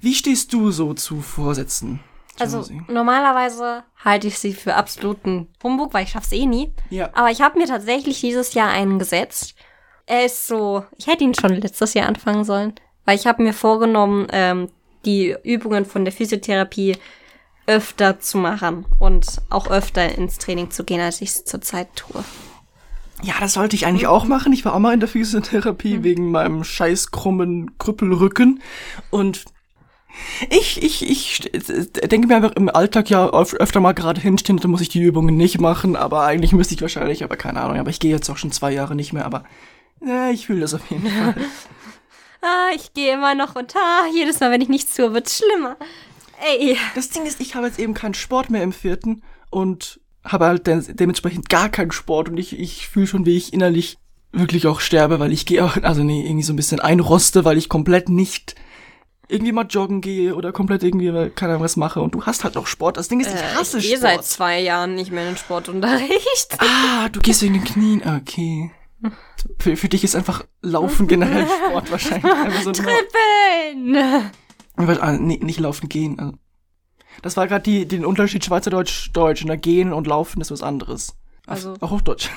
Wie 0.00 0.14
stehst 0.14 0.52
du 0.52 0.72
so 0.72 0.94
zu 0.94 1.20
Vorsätzen? 1.20 2.00
Also 2.38 2.64
normalerweise 2.88 3.84
halte 4.02 4.26
ich 4.26 4.38
sie 4.38 4.54
für 4.54 4.74
absoluten 4.74 5.48
Humbug, 5.62 5.92
weil 5.92 6.04
ich 6.04 6.10
schaff's 6.10 6.32
eh 6.32 6.46
nie. 6.46 6.72
Ja. 6.90 7.10
Aber 7.12 7.30
ich 7.30 7.42
habe 7.42 7.58
mir 7.58 7.66
tatsächlich 7.66 8.20
dieses 8.20 8.54
Jahr 8.54 8.70
einen 8.70 8.98
gesetzt. 8.98 9.54
Er 10.06 10.24
ist 10.24 10.46
so, 10.46 10.84
ich 10.96 11.06
hätte 11.06 11.24
ihn 11.24 11.34
schon 11.34 11.54
letztes 11.54 11.94
Jahr 11.94 12.08
anfangen 12.08 12.44
sollen, 12.44 12.74
weil 13.04 13.16
ich 13.16 13.26
habe 13.26 13.42
mir 13.42 13.52
vorgenommen, 13.52 14.26
ähm, 14.32 14.68
die 15.04 15.36
Übungen 15.42 15.84
von 15.84 16.04
der 16.04 16.12
Physiotherapie 16.12 16.96
öfter 17.66 18.18
zu 18.18 18.38
machen 18.38 18.86
und 18.98 19.26
auch 19.50 19.70
öfter 19.70 20.16
ins 20.16 20.38
Training 20.38 20.70
zu 20.70 20.84
gehen, 20.84 21.00
als 21.00 21.20
ich 21.20 21.30
es 21.30 21.44
zurzeit 21.44 21.94
tue. 21.94 22.24
Ja, 23.22 23.34
das 23.38 23.52
sollte 23.52 23.76
ich 23.76 23.86
eigentlich 23.86 24.08
auch 24.08 24.24
machen. 24.24 24.52
Ich 24.52 24.64
war 24.64 24.74
auch 24.74 24.80
mal 24.80 24.94
in 24.94 25.00
der 25.00 25.08
Physiotherapie 25.08 25.98
mhm. 25.98 26.02
wegen 26.02 26.30
meinem 26.30 26.64
scheiß 26.64 27.12
krummen 27.12 27.78
Krüppelrücken 27.78 28.60
und 29.10 29.44
ich, 30.50 30.82
ich, 30.82 31.08
ich 31.08 31.50
denke 32.10 32.28
mir 32.28 32.36
einfach 32.36 32.52
im 32.52 32.68
Alltag 32.68 33.10
ja 33.10 33.28
öfter 33.30 33.80
mal 33.80 33.92
gerade 33.92 34.20
hinstehen, 34.20 34.58
da 34.58 34.68
muss 34.68 34.80
ich 34.80 34.88
die 34.88 35.02
Übungen 35.02 35.36
nicht 35.36 35.60
machen, 35.60 35.96
aber 35.96 36.22
eigentlich 36.24 36.52
müsste 36.52 36.74
ich 36.74 36.82
wahrscheinlich, 36.82 37.24
aber 37.24 37.36
keine 37.36 37.60
Ahnung, 37.60 37.78
aber 37.78 37.90
ich 37.90 38.00
gehe 38.00 38.10
jetzt 38.10 38.28
auch 38.30 38.36
schon 38.36 38.52
zwei 38.52 38.72
Jahre 38.72 38.94
nicht 38.94 39.12
mehr, 39.12 39.24
aber 39.24 39.44
ja, 40.04 40.30
ich 40.30 40.46
fühle 40.46 40.60
das 40.60 40.74
auf 40.74 40.90
jeden 40.90 41.08
Fall. 41.08 41.34
ah, 42.42 42.70
ich 42.74 42.92
gehe 42.92 43.14
immer 43.14 43.34
noch 43.34 43.54
und 43.54 43.74
ah, 43.76 44.06
jedes 44.14 44.40
Mal, 44.40 44.50
wenn 44.50 44.60
ich 44.60 44.68
nichts 44.68 44.94
tue, 44.94 45.14
wird's 45.14 45.38
schlimmer. 45.38 45.76
Ey. 46.58 46.76
Das 46.94 47.10
Ding 47.10 47.24
ist, 47.24 47.40
ich 47.40 47.54
habe 47.54 47.66
jetzt 47.66 47.78
eben 47.78 47.94
keinen 47.94 48.14
Sport 48.14 48.50
mehr 48.50 48.62
im 48.62 48.72
vierten 48.72 49.22
und 49.50 50.00
habe 50.24 50.46
halt 50.46 50.66
de 50.66 50.92
dementsprechend 50.94 51.48
gar 51.48 51.68
keinen 51.68 51.92
Sport 51.92 52.28
und 52.28 52.36
ich, 52.36 52.58
ich 52.58 52.88
fühle 52.88 53.06
schon, 53.06 53.26
wie 53.26 53.36
ich 53.36 53.52
innerlich 53.52 53.98
wirklich 54.32 54.66
auch 54.66 54.80
sterbe, 54.80 55.20
weil 55.20 55.32
ich 55.32 55.46
gehe 55.46 55.64
auch, 55.64 55.76
also 55.82 56.02
nee, 56.02 56.24
irgendwie 56.24 56.42
so 56.42 56.52
ein 56.52 56.56
bisschen 56.56 56.80
einroste, 56.80 57.44
weil 57.44 57.58
ich 57.58 57.68
komplett 57.68 58.08
nicht 58.08 58.54
irgendwie 59.32 59.52
mal 59.52 59.66
joggen 59.66 60.00
gehe 60.00 60.34
oder 60.34 60.52
komplett 60.52 60.82
irgendwie, 60.82 61.30
keine 61.30 61.52
Ahnung, 61.52 61.64
was 61.64 61.76
mache 61.76 62.00
und 62.00 62.14
du 62.14 62.24
hast 62.24 62.44
halt 62.44 62.54
noch 62.54 62.66
Sport. 62.66 62.98
Das 62.98 63.08
Ding 63.08 63.20
ist, 63.20 63.28
ich 63.28 63.34
äh, 63.34 63.54
hasse 63.54 63.78
ich 63.78 63.84
Sport. 63.84 63.84
Ich 63.84 63.90
gehe 63.90 63.98
seit 63.98 64.24
zwei 64.24 64.60
Jahren 64.60 64.94
nicht 64.94 65.10
mehr 65.10 65.22
in 65.22 65.30
den 65.30 65.38
Sportunterricht. 65.38 66.58
Ah, 66.58 67.08
du 67.08 67.20
gehst 67.20 67.42
wegen 67.42 67.54
den 67.54 67.64
Knien, 67.64 68.02
okay. 68.06 68.70
Für, 69.58 69.76
für 69.76 69.88
dich 69.88 70.04
ist 70.04 70.14
einfach 70.14 70.44
Laufen 70.60 71.06
generell 71.08 71.46
Sport 71.46 71.90
wahrscheinlich. 71.90 72.32
Einfach 72.32 72.62
so 72.62 72.72
Trippeln! 72.72 73.96
Ah, 74.76 75.12
nee, 75.12 75.38
nicht 75.42 75.58
laufen, 75.58 75.88
gehen. 75.88 76.18
Also. 76.18 76.34
Das 77.22 77.36
war 77.36 77.48
gerade 77.48 77.62
die, 77.62 77.86
den 77.86 78.04
Unterschied 78.04 78.44
Schweizerdeutsch-Deutsch. 78.44 79.44
Na, 79.44 79.56
gehen 79.56 79.92
und 79.92 80.06
laufen 80.06 80.40
ist 80.40 80.50
was 80.50 80.62
anderes. 80.62 81.16
Also. 81.46 81.74
Auch 81.80 81.90
Hochdeutsch. 81.90 82.30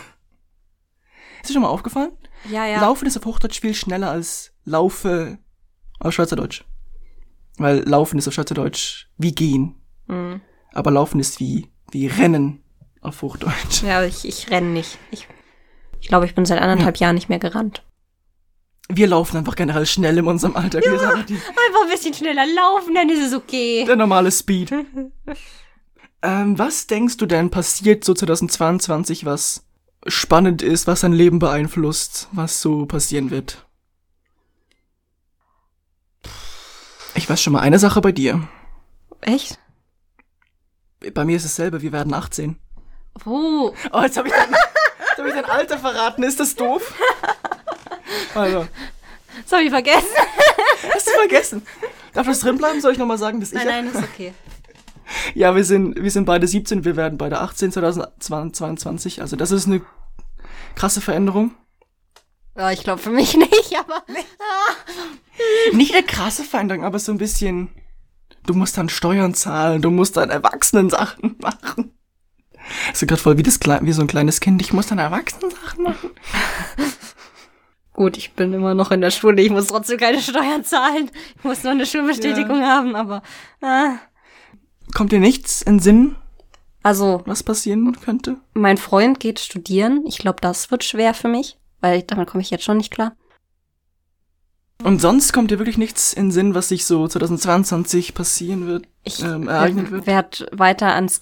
Ist 1.41 1.49
dir 1.49 1.53
schon 1.53 1.61
mal 1.61 1.69
aufgefallen? 1.69 2.11
Ja, 2.49 2.65
ja. 2.65 2.81
Laufen 2.81 3.05
ist 3.05 3.17
auf 3.17 3.25
Hochdeutsch 3.25 3.61
viel 3.61 3.75
schneller 3.75 4.09
als 4.09 4.51
Laufe 4.63 5.37
auf 5.99 6.13
Schweizerdeutsch. 6.13 6.63
Weil 7.57 7.87
Laufen 7.87 8.17
ist 8.17 8.27
auf 8.27 8.33
Schweizerdeutsch 8.33 9.07
wie 9.17 9.33
gehen. 9.33 9.75
Mhm. 10.07 10.41
Aber 10.73 10.91
Laufen 10.91 11.19
ist 11.19 11.39
wie, 11.39 11.69
wie 11.91 12.07
Rennen 12.07 12.61
auf 13.01 13.21
Hochdeutsch. 13.21 13.83
Ja, 13.83 14.03
ich, 14.03 14.27
ich 14.27 14.49
renne 14.51 14.69
nicht. 14.69 14.97
Ich, 15.11 15.27
ich 16.01 16.07
glaube, 16.07 16.25
ich 16.25 16.35
bin 16.35 16.45
seit 16.45 16.61
anderthalb 16.61 16.97
ja. 16.97 17.07
Jahren 17.07 17.15
nicht 17.15 17.29
mehr 17.29 17.39
gerannt. 17.39 17.83
Wir 18.87 19.07
laufen 19.07 19.37
einfach 19.37 19.55
generell 19.55 19.85
schnell 19.85 20.17
in 20.17 20.27
unserem 20.27 20.55
Alltag. 20.55 20.85
Ja, 20.85 20.91
einfach 20.91 21.31
ein 21.83 21.89
bisschen 21.89 22.13
schneller 22.13 22.45
laufen, 22.45 22.93
dann 22.93 23.09
ist 23.09 23.25
es 23.25 23.33
okay. 23.33 23.83
Der 23.85 23.95
normale 23.95 24.31
Speed. 24.31 24.71
ähm, 26.21 26.59
was 26.59 26.85
denkst 26.85 27.17
du 27.17 27.25
denn 27.25 27.49
passiert 27.49 28.03
so 28.03 28.13
2022, 28.13 29.25
was 29.25 29.65
spannend 30.05 30.61
ist, 30.61 30.85
was 30.85 31.01
dein 31.01 31.13
Leben 31.13 31.39
beeinflusst, 31.39 32.27
was 32.31 32.61
so 32.61 32.85
passieren 32.85 33.31
wird? 33.31 33.65
Ich 37.15 37.29
weiß 37.29 37.41
schon 37.41 37.53
mal 37.53 37.61
eine 37.61 37.79
Sache 37.79 38.01
bei 38.01 38.11
dir. 38.11 38.47
Echt? 39.21 39.57
Bei 41.13 41.25
mir 41.25 41.37
ist 41.37 41.45
es 41.45 41.55
selber, 41.55 41.81
wir 41.81 41.91
werden 41.91 42.13
18. 42.13 42.59
Oh. 43.25 43.73
Oh, 43.91 44.01
jetzt 44.01 44.17
habe 44.17 44.27
ich, 44.27 44.33
dein, 44.33 44.53
hab 44.53 45.25
ich 45.25 45.33
dein 45.33 45.45
Alter 45.45 45.79
verraten. 45.79 46.23
Ist 46.23 46.39
das 46.39 46.55
doof? 46.55 46.93
Also. 48.33 48.67
Das 49.43 49.51
habe 49.53 49.63
ich 49.63 49.69
vergessen. 49.69 50.07
Hast 50.93 51.07
du 51.07 51.11
vergessen? 51.11 51.65
Darf 52.13 52.27
das 52.27 52.39
drin 52.39 52.57
bleiben? 52.57 52.81
Soll 52.81 52.91
ich 52.91 52.97
nochmal 52.97 53.17
sagen, 53.17 53.39
dass 53.39 53.53
nein, 53.53 53.63
ich. 53.63 53.69
Nein, 53.69 53.85
nein, 53.85 53.95
ist 53.95 54.09
okay. 54.09 54.33
Ja, 55.33 55.55
wir 55.55 55.63
sind, 55.63 56.01
wir 56.01 56.11
sind 56.11 56.25
beide 56.25 56.47
17, 56.47 56.83
wir 56.83 56.95
werden 56.95 57.17
beide 57.17 57.39
18 57.39 57.71
2022. 57.71 59.21
Also 59.21 59.35
das 59.35 59.51
ist 59.51 59.67
eine 59.67 59.81
krasse 60.75 61.01
Veränderung. 61.01 61.55
Ja, 62.57 62.71
ich 62.71 62.83
glaube 62.83 63.01
für 63.01 63.09
mich 63.09 63.35
nicht, 63.37 63.77
aber. 63.77 64.03
nicht 65.77 65.93
eine 65.93 66.03
krasse 66.03 66.43
Veränderung, 66.43 66.83
aber 66.83 66.99
so 66.99 67.11
ein 67.11 67.17
bisschen. 67.17 67.69
Du 68.45 68.53
musst 68.53 68.77
dann 68.77 68.89
Steuern 68.89 69.33
zahlen, 69.33 69.81
du 69.81 69.89
musst 69.89 70.17
dann 70.17 70.29
Erwachsenen-Sachen 70.29 71.37
machen. 71.41 71.91
Ist 72.91 73.07
gerade 73.07 73.21
voll 73.21 73.37
wie, 73.37 73.43
das, 73.43 73.59
wie 73.59 73.91
so 73.91 74.01
ein 74.01 74.07
kleines 74.07 74.39
Kind, 74.39 74.61
ich 74.61 74.73
muss 74.73 74.87
dann 74.87 74.99
Erwachsenen-Sachen 74.99 75.83
machen. 75.83 76.11
Gut, 77.93 78.17
ich 78.17 78.33
bin 78.33 78.53
immer 78.53 78.73
noch 78.73 78.91
in 78.91 79.01
der 79.01 79.11
Schule, 79.11 79.41
ich 79.41 79.49
muss 79.49 79.67
trotzdem 79.67 79.97
keine 79.97 80.21
Steuern 80.21 80.63
zahlen. 80.63 81.09
Ich 81.37 81.43
muss 81.43 81.63
nur 81.63 81.71
eine 81.71 81.85
Schulbestätigung 81.85 82.59
ja. 82.59 82.67
haben, 82.67 82.95
aber. 82.95 83.23
Ah. 83.61 83.95
Kommt 84.93 85.13
dir 85.13 85.19
nichts 85.19 85.61
in 85.61 85.79
Sinn? 85.79 86.15
Also. 86.83 87.23
Was 87.25 87.41
passieren 87.41 87.95
könnte? 88.01 88.37
Mein 88.53 88.77
Freund 88.77 89.19
geht 89.21 89.39
studieren. 89.39 90.03
Ich 90.05 90.17
glaube, 90.17 90.41
das 90.41 90.71
wird 90.71 90.83
schwer 90.83 91.13
für 91.13 91.29
mich, 91.29 91.57
weil 91.79 92.03
damit 92.03 92.27
komme 92.29 92.41
ich 92.41 92.49
jetzt 92.49 92.65
schon 92.65 92.77
nicht 92.77 92.91
klar. 92.91 93.15
Und 94.83 94.99
sonst 94.99 95.31
kommt 95.33 95.51
dir 95.51 95.59
wirklich 95.59 95.77
nichts 95.77 96.13
in 96.13 96.31
Sinn, 96.31 96.53
was 96.53 96.69
sich 96.69 96.85
so 96.85 97.07
2022 97.07 98.13
passieren 98.13 98.67
wird, 98.67 98.87
ich 99.03 99.23
ähm, 99.23 99.47
ereignen 99.47 99.89
wird? 99.89 100.01
Ich 100.01 100.07
werde 100.07 100.47
weiter 100.51 100.93
ans, 100.93 101.21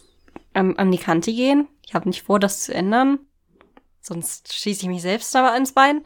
ähm, 0.53 0.73
an 0.77 0.91
die 0.91 0.97
Kante 0.97 1.31
gehen. 1.31 1.67
Ich 1.85 1.93
habe 1.93 2.09
nicht 2.09 2.23
vor, 2.23 2.39
das 2.39 2.63
zu 2.63 2.73
ändern. 2.73 3.19
Sonst 4.01 4.53
schieße 4.53 4.81
ich 4.81 4.87
mich 4.87 5.01
selbst 5.01 5.35
aber 5.35 5.55
ins 5.55 5.71
Bein. 5.71 6.03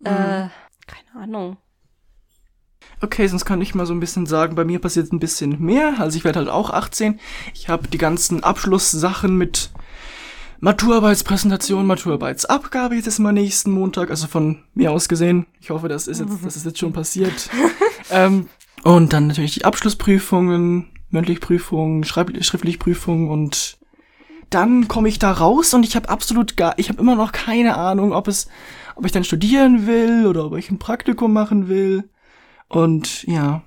Mhm. 0.00 0.06
Äh, 0.06 0.48
keine 0.86 1.22
Ahnung. 1.22 1.56
Okay, 3.00 3.28
sonst 3.28 3.44
kann 3.44 3.60
ich 3.60 3.74
mal 3.74 3.86
so 3.86 3.94
ein 3.94 4.00
bisschen 4.00 4.26
sagen, 4.26 4.56
bei 4.56 4.64
mir 4.64 4.80
passiert 4.80 5.12
ein 5.12 5.20
bisschen 5.20 5.60
mehr. 5.60 6.00
Also 6.00 6.16
ich 6.16 6.24
werde 6.24 6.40
halt 6.40 6.48
auch 6.48 6.70
18. 6.70 7.20
Ich 7.54 7.68
habe 7.68 7.86
die 7.86 7.98
ganzen 7.98 8.42
Abschlusssachen 8.42 9.36
mit 9.36 9.70
Maturarbeitspräsentation, 10.60 11.86
Maturarbeitsabgabe 11.86 12.96
jetzt 12.96 13.06
ist 13.06 13.20
mal 13.20 13.32
nächsten 13.32 13.70
Montag, 13.70 14.10
also 14.10 14.26
von 14.26 14.64
mir 14.74 14.90
aus 14.90 15.08
gesehen. 15.08 15.46
Ich 15.60 15.70
hoffe, 15.70 15.88
das 15.88 16.08
ist 16.08 16.20
jetzt, 16.20 16.32
das 16.44 16.56
ist 16.56 16.66
jetzt 16.66 16.78
schon 16.78 16.92
passiert. 16.92 17.48
ähm, 18.10 18.48
und 18.82 19.12
dann 19.12 19.28
natürlich 19.28 19.54
die 19.54 19.64
Abschlussprüfungen, 19.64 20.88
mündlich 21.10 21.40
Prüfungen, 21.40 22.04
schriftlich 22.04 22.78
Prüfungen 22.78 23.28
und 23.28 23.78
dann 24.50 24.88
komme 24.88 25.08
ich 25.08 25.18
da 25.18 25.30
raus 25.30 25.74
und 25.74 25.84
ich 25.84 25.94
habe 25.94 26.08
absolut 26.08 26.56
gar, 26.56 26.78
ich 26.78 26.88
habe 26.88 27.00
immer 27.00 27.14
noch 27.14 27.32
keine 27.32 27.76
Ahnung, 27.76 28.12
ob 28.12 28.28
es, 28.28 28.48
ob 28.96 29.04
ich 29.04 29.12
dann 29.12 29.24
studieren 29.24 29.86
will 29.86 30.26
oder 30.26 30.46
ob 30.46 30.56
ich 30.56 30.70
ein 30.70 30.78
Praktikum 30.78 31.32
machen 31.32 31.68
will. 31.68 32.08
Und 32.68 33.24
ja, 33.24 33.62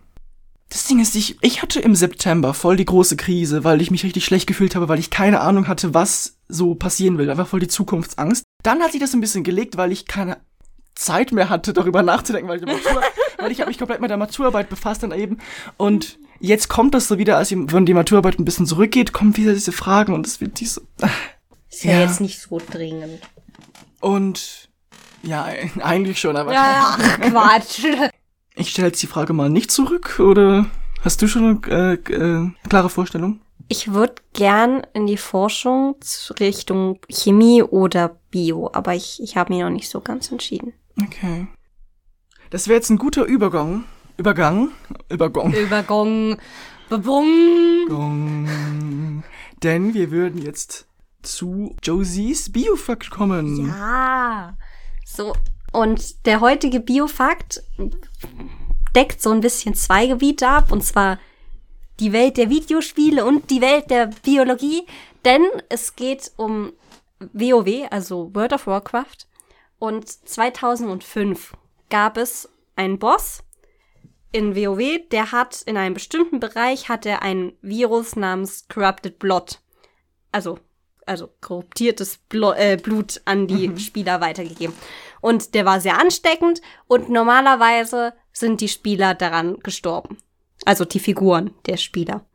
das 0.71 0.85
Ding 0.85 1.01
ist, 1.01 1.15
ich, 1.15 1.37
ich 1.41 1.61
hatte 1.61 1.81
im 1.81 1.95
September 1.95 2.53
voll 2.53 2.77
die 2.77 2.85
große 2.85 3.17
Krise, 3.17 3.65
weil 3.65 3.81
ich 3.81 3.91
mich 3.91 4.05
richtig 4.05 4.23
schlecht 4.23 4.47
gefühlt 4.47 4.73
habe, 4.73 4.87
weil 4.87 4.99
ich 4.99 5.09
keine 5.09 5.41
Ahnung 5.41 5.67
hatte, 5.67 5.93
was 5.93 6.37
so 6.47 6.75
passieren 6.75 7.17
will. 7.17 7.29
Einfach 7.29 7.47
voll 7.47 7.59
die 7.59 7.67
Zukunftsangst. 7.67 8.45
Dann 8.63 8.81
hat 8.81 8.93
sich 8.93 9.01
das 9.01 9.13
ein 9.13 9.19
bisschen 9.19 9.43
gelegt, 9.43 9.75
weil 9.75 9.91
ich 9.91 10.05
keine 10.05 10.37
Zeit 10.95 11.33
mehr 11.33 11.49
hatte, 11.49 11.73
darüber 11.73 12.03
nachzudenken, 12.03 12.47
weil 12.47 12.59
ich, 12.59 12.65
Matur, 12.65 13.01
weil 13.37 13.51
ich 13.51 13.59
habe 13.59 13.69
mich 13.69 13.79
komplett 13.79 13.99
mit 13.99 14.09
der 14.09 14.15
Maturarbeit 14.15 14.69
befasst 14.69 15.03
dann 15.03 15.11
eben. 15.11 15.39
Und 15.75 16.19
jetzt 16.39 16.69
kommt 16.69 16.93
das 16.93 17.09
so 17.09 17.17
wieder, 17.17 17.35
als 17.35 17.51
wenn 17.51 17.85
die 17.85 17.93
Maturarbeit 17.93 18.39
ein 18.39 18.45
bisschen 18.45 18.65
zurückgeht, 18.65 19.11
kommen 19.11 19.35
wieder 19.35 19.53
diese 19.53 19.73
Fragen 19.73 20.13
und 20.13 20.25
es 20.25 20.39
wird 20.39 20.61
diese. 20.61 20.83
Ist 21.69 21.83
ja, 21.83 21.91
ja 21.91 21.99
jetzt 21.99 22.21
nicht 22.21 22.39
so 22.39 22.61
dringend. 22.71 23.19
Und 23.99 24.69
ja, 25.21 25.49
eigentlich 25.81 26.21
schon, 26.21 26.37
aber. 26.37 26.53
Ja, 26.53 26.97
Quatsch. 27.19 27.85
Ich 28.55 28.69
stelle 28.69 28.87
jetzt 28.87 29.01
die 29.01 29.07
Frage 29.07 29.33
mal 29.33 29.49
nicht 29.49 29.71
zurück 29.71 30.19
oder 30.19 30.65
hast 31.01 31.21
du 31.21 31.27
schon 31.27 31.63
eine 31.63 31.93
äh, 32.07 32.13
äh, 32.13 32.51
klare 32.67 32.89
Vorstellung? 32.89 33.41
Ich 33.67 33.93
würde 33.93 34.15
gern 34.33 34.85
in 34.93 35.07
die 35.07 35.17
Forschung 35.17 35.95
Richtung 36.39 36.99
Chemie 37.09 37.63
oder 37.63 38.17
Bio, 38.29 38.69
aber 38.73 38.95
ich, 38.95 39.21
ich 39.23 39.37
habe 39.37 39.53
mich 39.53 39.61
noch 39.63 39.69
nicht 39.69 39.89
so 39.89 40.01
ganz 40.01 40.31
entschieden. 40.31 40.73
Okay. 41.01 41.47
Das 42.49 42.67
wäre 42.67 42.75
jetzt 42.75 42.89
ein 42.89 42.97
guter 42.97 43.23
Übergang 43.23 43.85
Übergang. 44.21 44.69
Übergong. 45.09 45.51
Übergong. 45.51 46.37
Bebung. 46.89 47.87
Gong. 47.87 49.23
Denn 49.63 49.95
wir 49.95 50.11
würden 50.11 50.39
jetzt 50.39 50.85
zu 51.23 51.75
Josies 51.81 52.51
Biofakt 52.51 53.09
kommen. 53.09 53.67
Ja. 53.67 54.55
So, 55.05 55.33
und 55.71 56.25
der 56.27 56.41
heutige 56.41 56.79
Biofakt 56.79 57.63
deckt 58.95 59.21
so 59.21 59.31
ein 59.31 59.41
bisschen 59.41 59.75
zwei 59.75 60.07
Gebiete 60.07 60.47
ab, 60.47 60.71
und 60.71 60.83
zwar 60.83 61.19
die 61.99 62.13
Welt 62.13 62.37
der 62.37 62.49
Videospiele 62.49 63.23
und 63.25 63.49
die 63.49 63.61
Welt 63.61 63.89
der 63.89 64.07
Biologie, 64.23 64.85
denn 65.23 65.45
es 65.69 65.95
geht 65.95 66.31
um 66.35 66.73
WoW, 67.19 67.87
also 67.91 68.33
World 68.33 68.53
of 68.53 68.67
Warcraft. 68.67 69.27
Und 69.77 70.09
2005 70.09 71.53
gab 71.89 72.17
es 72.17 72.49
einen 72.75 72.99
Boss 72.99 73.43
in 74.31 74.55
WoW, 74.55 74.99
der 75.09 75.31
hat 75.31 75.61
in 75.63 75.77
einem 75.77 75.93
bestimmten 75.93 76.39
Bereich 76.39 76.89
hat 76.89 77.05
er 77.05 77.21
ein 77.21 77.53
Virus 77.61 78.15
namens 78.15 78.67
Corrupted 78.69 79.19
Blood. 79.19 79.59
Also, 80.31 80.59
also 81.11 81.29
korruptiertes 81.41 82.17
Blo 82.29 82.53
äh, 82.53 82.77
Blut 82.81 83.21
an 83.25 83.47
die 83.47 83.67
mhm. 83.67 83.77
Spieler 83.77 84.21
weitergegeben. 84.21 84.73
Und 85.19 85.53
der 85.53 85.65
war 85.65 85.79
sehr 85.79 85.99
ansteckend 85.99 86.61
und 86.87 87.09
normalerweise 87.09 88.13
sind 88.31 88.61
die 88.61 88.69
Spieler 88.69 89.13
daran 89.13 89.59
gestorben. 89.59 90.17
Also 90.65 90.85
die 90.85 90.99
Figuren 90.99 91.51
der 91.67 91.77
Spieler. 91.77 92.25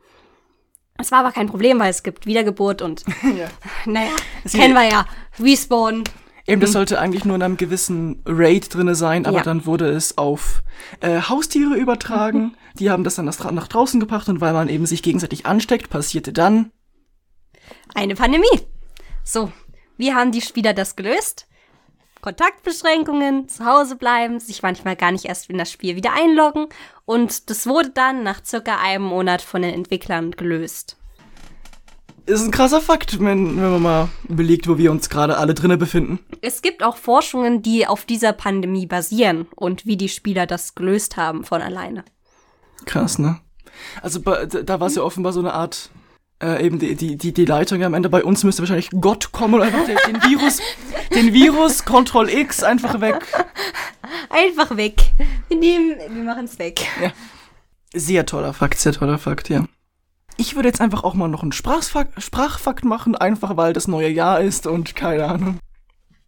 Es 0.98 1.10
war 1.10 1.20
aber 1.20 1.32
kein 1.32 1.48
Problem, 1.48 1.78
weil 1.80 1.90
es 1.90 2.02
gibt 2.02 2.26
Wiedergeburt 2.26 2.82
und 2.82 3.04
ja. 3.22 3.48
naja, 3.86 4.12
das 4.44 4.52
kennen 4.52 4.74
wir 4.74 4.88
ja. 4.88 5.06
Respawn. 5.40 6.04
Eben, 6.46 6.60
das 6.60 6.70
mhm. 6.70 6.74
sollte 6.74 7.00
eigentlich 7.00 7.24
nur 7.24 7.34
in 7.34 7.42
einem 7.42 7.56
gewissen 7.56 8.22
Raid 8.24 8.72
drinne 8.72 8.94
sein, 8.94 9.26
aber 9.26 9.38
ja. 9.38 9.42
dann 9.42 9.66
wurde 9.66 9.88
es 9.88 10.16
auf 10.16 10.62
äh, 11.00 11.20
Haustiere 11.22 11.74
übertragen. 11.74 12.38
Mhm. 12.38 12.54
Die 12.78 12.90
haben 12.90 13.04
das 13.04 13.14
dann 13.14 13.24
nach 13.24 13.68
draußen 13.68 14.00
gebracht 14.00 14.28
und 14.28 14.42
weil 14.42 14.52
man 14.52 14.68
eben 14.68 14.84
sich 14.84 15.02
gegenseitig 15.02 15.46
ansteckt, 15.46 15.88
passierte 15.88 16.34
dann 16.34 16.72
eine 17.96 18.14
Pandemie. 18.14 18.60
So, 19.24 19.50
wie 19.96 20.12
haben 20.14 20.30
die 20.30 20.42
Spieler 20.42 20.74
das 20.74 20.94
gelöst? 20.96 21.48
Kontaktbeschränkungen, 22.20 23.48
zu 23.48 23.64
Hause 23.64 23.96
bleiben, 23.96 24.40
sich 24.40 24.62
manchmal 24.62 24.96
gar 24.96 25.12
nicht 25.12 25.24
erst 25.24 25.48
in 25.48 25.58
das 25.58 25.70
Spiel 25.70 25.96
wieder 25.96 26.12
einloggen 26.12 26.66
und 27.04 27.50
das 27.50 27.66
wurde 27.66 27.90
dann 27.90 28.22
nach 28.22 28.44
circa 28.44 28.78
einem 28.78 29.04
Monat 29.04 29.42
von 29.42 29.62
den 29.62 29.72
Entwicklern 29.72 30.32
gelöst. 30.32 30.96
Ist 32.26 32.42
ein 32.42 32.50
krasser 32.50 32.80
Fakt, 32.80 33.20
wenn, 33.20 33.56
wenn 33.56 33.70
man 33.70 33.82
mal 33.82 34.08
überlegt, 34.28 34.66
wo 34.66 34.76
wir 34.76 34.90
uns 34.90 35.08
gerade 35.08 35.38
alle 35.38 35.54
drinnen 35.54 35.78
befinden. 35.78 36.18
Es 36.40 36.60
gibt 36.60 36.82
auch 36.82 36.96
Forschungen, 36.96 37.62
die 37.62 37.86
auf 37.86 38.04
dieser 38.04 38.32
Pandemie 38.32 38.86
basieren 38.86 39.46
und 39.54 39.86
wie 39.86 39.96
die 39.96 40.08
Spieler 40.08 40.46
das 40.46 40.74
gelöst 40.74 41.16
haben 41.16 41.44
von 41.44 41.62
alleine. 41.62 42.04
Krass, 42.84 43.20
ne? 43.20 43.38
Also 44.02 44.18
da 44.18 44.80
war 44.80 44.88
es 44.88 44.96
ja 44.96 45.02
offenbar 45.02 45.32
so 45.32 45.40
eine 45.40 45.54
Art 45.54 45.90
äh, 46.42 46.64
eben 46.64 46.78
die, 46.78 46.94
die, 46.94 47.16
die, 47.16 47.32
die 47.32 47.44
Leitung 47.44 47.82
am 47.82 47.94
Ende. 47.94 48.08
Bei 48.08 48.24
uns 48.24 48.44
müsste 48.44 48.62
wahrscheinlich 48.62 48.90
Gott 49.00 49.32
kommen 49.32 49.54
und 49.54 49.62
einfach 49.62 49.84
den, 49.86 49.98
den 50.06 50.22
Virus, 50.22 50.60
den 51.14 51.32
Virus, 51.32 51.84
Ctrl 51.84 52.28
X, 52.28 52.62
einfach 52.62 53.00
weg. 53.00 53.26
Einfach 54.30 54.76
weg. 54.76 55.12
Wir 55.48 55.58
nehmen, 55.58 55.96
wir 56.10 56.24
machen 56.24 56.44
es 56.44 56.58
weg. 56.58 56.86
Ja. 57.02 57.12
Sehr 57.94 58.26
toller 58.26 58.52
Fakt, 58.52 58.78
sehr 58.78 58.92
toller 58.92 59.18
Fakt, 59.18 59.48
ja. 59.48 59.64
Ich 60.36 60.54
würde 60.54 60.68
jetzt 60.68 60.82
einfach 60.82 61.02
auch 61.02 61.14
mal 61.14 61.28
noch 61.28 61.42
einen 61.42 61.52
Sprachfakt, 61.52 62.22
Sprachfakt 62.22 62.84
machen, 62.84 63.16
einfach 63.16 63.56
weil 63.56 63.72
das 63.72 63.88
neue 63.88 64.10
Jahr 64.10 64.40
ist 64.40 64.66
und 64.66 64.94
keine 64.94 65.24
Ahnung. 65.24 65.58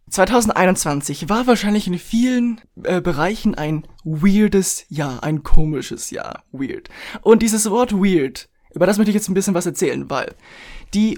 2021 0.09 1.29
war 1.29 1.45
wahrscheinlich 1.45 1.85
in 1.85 1.99
vielen 1.99 2.61
äh, 2.83 3.01
Bereichen 3.01 3.53
ein 3.53 3.85
weirdes 4.03 4.85
Jahr, 4.89 5.23
ein 5.23 5.43
komisches 5.43 6.09
Jahr, 6.09 6.43
weird. 6.51 6.89
Und 7.21 7.43
dieses 7.43 7.69
Wort 7.69 7.93
weird 7.93 8.49
über 8.73 8.85
das 8.85 8.97
möchte 8.97 9.09
ich 9.11 9.15
jetzt 9.15 9.29
ein 9.29 9.33
bisschen 9.33 9.55
was 9.55 9.65
erzählen, 9.65 10.09
weil 10.09 10.35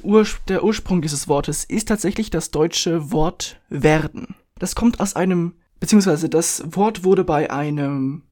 Ur 0.04 0.26
der 0.48 0.64
Ursprung 0.64 1.02
dieses 1.02 1.28
Wortes 1.28 1.64
ist 1.64 1.88
tatsächlich 1.88 2.30
das 2.30 2.52
deutsche 2.52 3.12
Wort 3.12 3.60
werden. 3.70 4.36
Das 4.60 4.76
kommt 4.76 5.00
aus 5.00 5.16
einem, 5.16 5.56
beziehungsweise 5.80 6.30
das 6.30 6.64
Wort 6.66 7.04
wurde 7.04 7.24
bei 7.24 7.50
einem, 7.52 8.24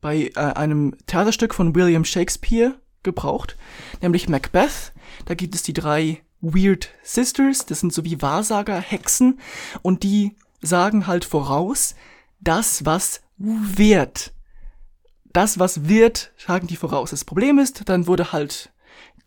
bei 0.00 0.30
äh, 0.34 0.40
einem 0.40 0.96
Theaterstück 1.06 1.54
von 1.54 1.74
William 1.74 2.04
Shakespeare 2.04 2.80
gebraucht, 3.02 3.56
nämlich 4.02 4.28
Macbeth. 4.28 4.92
Da 5.24 5.34
gibt 5.34 5.54
es 5.54 5.62
die 5.62 5.72
drei 5.72 6.22
Weird 6.40 6.90
Sisters, 7.02 7.66
das 7.66 7.80
sind 7.80 7.92
so 7.92 8.04
wie 8.04 8.20
Wahrsager, 8.20 8.80
Hexen, 8.80 9.40
und 9.82 10.02
die 10.02 10.36
sagen 10.60 11.06
halt 11.06 11.24
voraus, 11.24 11.94
das, 12.40 12.84
was 12.84 13.22
wird 13.38 14.32
das, 15.32 15.58
was 15.58 15.88
wird, 15.88 16.32
schlagen 16.36 16.66
die 16.66 16.76
voraus. 16.76 17.10
Das 17.10 17.24
Problem 17.24 17.58
ist, 17.58 17.88
dann 17.88 18.06
wurde 18.06 18.32
halt 18.32 18.72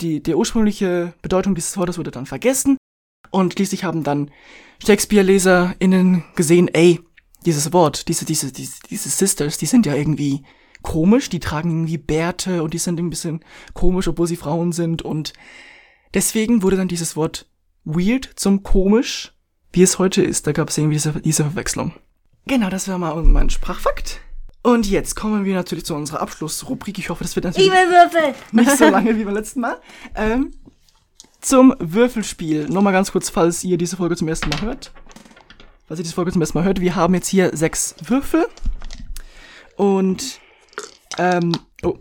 die, 0.02 0.22
die 0.22 0.36
ursprüngliche 0.36 1.14
Bedeutung 1.22 1.56
dieses 1.56 1.78
Wortes 1.78 1.98
wurde 1.98 2.12
dann 2.12 2.26
vergessen 2.26 2.78
und 3.32 3.54
schließlich 3.54 3.84
haben 3.84 4.04
dann 4.04 4.32
Shakespeare-LeserInnen 4.86 6.24
gesehen, 6.36 6.68
ey, 6.70 7.00
dieses 7.46 7.72
Wort, 7.74 8.08
diese, 8.08 8.26
diese, 8.26 8.52
diese, 8.52 8.80
diese 8.90 9.10
Sisters, 9.10 9.58
die 9.58 9.66
sind 9.66 9.86
ja 9.86 9.96
irgendwie 9.96 10.44
komisch, 10.82 11.30
die 11.30 11.40
tragen 11.40 11.72
irgendwie 11.72 11.98
Bärte 11.98 12.64
und 12.64 12.74
die 12.74 12.78
sind 12.78 13.00
ein 13.00 13.10
bisschen 13.10 13.44
komisch, 13.74 14.08
obwohl 14.08 14.28
sie 14.28 14.36
Frauen 14.36 14.72
sind 14.72 15.02
und 15.02 15.34
deswegen 16.14 16.64
wurde 16.64 16.78
dann 16.78 16.88
dieses 16.88 17.16
Wort 17.16 17.48
weird 17.84 18.30
zum 18.36 18.64
komisch, 18.64 19.34
wie 19.72 19.84
es 19.84 20.00
heute 20.00 20.24
ist. 20.24 20.48
Da 20.48 20.52
gab 20.52 20.70
es 20.70 20.78
irgendwie 20.78 20.96
diese, 20.96 21.14
diese 21.22 21.44
Verwechslung. 21.44 21.94
Genau, 22.46 22.70
das 22.70 22.88
war 22.88 22.98
mal 22.98 23.22
mein 23.24 23.50
Sprachfakt. 23.50 24.22
Und 24.62 24.88
jetzt 24.88 25.16
kommen 25.16 25.46
wir 25.46 25.56
natürlich 25.56 25.86
zu 25.86 25.96
unserer 25.96 26.22
Abschlussrubrik. 26.22 26.98
Ich 27.00 27.10
hoffe, 27.10 27.24
das 27.24 27.36
wird 27.36 27.46
natürlich 27.46 27.72
nicht 28.52 28.78
so 28.78 28.90
lange 28.90 29.16
wie 29.18 29.24
beim 29.24 29.34
letzten 29.34 29.62
Mal. 29.62 29.80
Ähm, 30.16 30.52
zum 31.42 31.74
Würfelspiel. 31.80 32.68
Nochmal 32.70 32.94
ganz 32.94 33.12
kurz, 33.12 33.30
falls 33.30 33.64
ihr 33.64 33.78
diese 33.78 33.96
Folge 33.96 34.18
zum 34.18 34.28
ersten 34.28 34.50
Mal 34.50 34.62
hört. 34.62 34.92
Falls 35.88 36.00
ihr 36.00 36.04
diese 36.04 36.16
Folge 36.16 36.32
zum 36.34 36.42
ersten 36.42 36.58
Mal 36.58 36.66
hört. 36.66 36.82
Wir 36.82 36.96
haben 36.96 37.14
jetzt 37.14 37.28
hier 37.28 37.56
sechs 37.56 37.96
Würfel. 38.04 38.48
Und 39.78 40.40
ähm, 41.18 41.54
oh, 41.84 41.96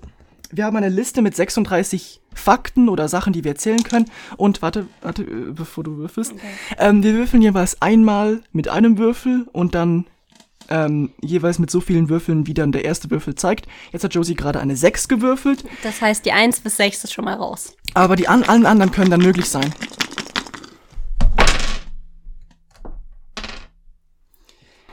wir 0.50 0.64
haben 0.64 0.76
eine 0.76 0.88
Liste 0.88 1.22
mit 1.22 1.36
36 1.36 2.20
Fakten 2.34 2.88
oder 2.88 3.08
Sachen, 3.08 3.32
die 3.32 3.44
wir 3.44 3.52
erzählen 3.52 3.82
können. 3.82 4.10
Und 4.36 4.62
warte, 4.62 4.86
warte, 5.02 5.22
äh, 5.22 5.52
bevor 5.52 5.84
du 5.84 5.96
würfelst. 5.96 6.32
Okay. 6.32 6.42
Ähm, 6.78 7.02
wir 7.04 7.14
würfeln 7.14 7.42
jeweils 7.42 7.80
einmal 7.80 8.42
mit 8.52 8.68
einem 8.68 8.98
Würfel 8.98 9.46
und 9.52 9.76
dann 9.76 10.06
ähm, 10.68 11.12
jeweils 11.20 11.58
mit 11.58 11.70
so 11.70 11.80
vielen 11.80 12.08
Würfeln, 12.08 12.46
wie 12.46 12.54
dann 12.54 12.72
der 12.72 12.84
erste 12.84 13.10
Würfel 13.10 13.34
zeigt. 13.34 13.66
Jetzt 13.92 14.04
hat 14.04 14.14
Josie 14.14 14.34
gerade 14.34 14.60
eine 14.60 14.76
6 14.76 15.08
gewürfelt. 15.08 15.64
Das 15.82 16.00
heißt, 16.00 16.24
die 16.24 16.32
1 16.32 16.60
bis 16.60 16.76
6 16.76 17.04
ist 17.04 17.12
schon 17.12 17.24
mal 17.24 17.34
raus. 17.34 17.76
Aber 17.94 18.16
die 18.16 18.28
an 18.28 18.42
allen 18.42 18.66
anderen 18.66 18.92
können 18.92 19.10
dann 19.10 19.22
möglich 19.22 19.46
sein. 19.46 19.72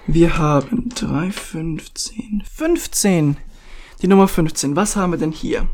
Wir 0.07 0.37
haben 0.37 0.89
3, 0.89 1.31
15, 1.31 2.43
15. 2.49 3.37
Die 4.01 4.07
Nummer 4.07 4.27
15. 4.27 4.75
Was 4.75 4.95
haben 4.95 5.11
wir 5.11 5.17
denn 5.17 5.31
hier? 5.31 5.67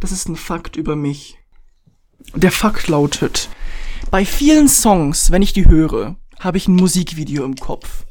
Das 0.00 0.12
ist 0.12 0.28
ein 0.28 0.36
Fakt 0.36 0.76
über 0.76 0.96
mich. 0.96 1.38
Der 2.34 2.50
Fakt 2.50 2.88
lautet, 2.88 3.48
bei 4.10 4.24
vielen 4.24 4.68
Songs, 4.68 5.30
wenn 5.30 5.42
ich 5.42 5.52
die 5.52 5.68
höre, 5.68 6.16
habe 6.40 6.58
ich 6.58 6.68
ein 6.68 6.76
Musikvideo 6.76 7.44
im 7.44 7.54
Kopf 7.54 8.05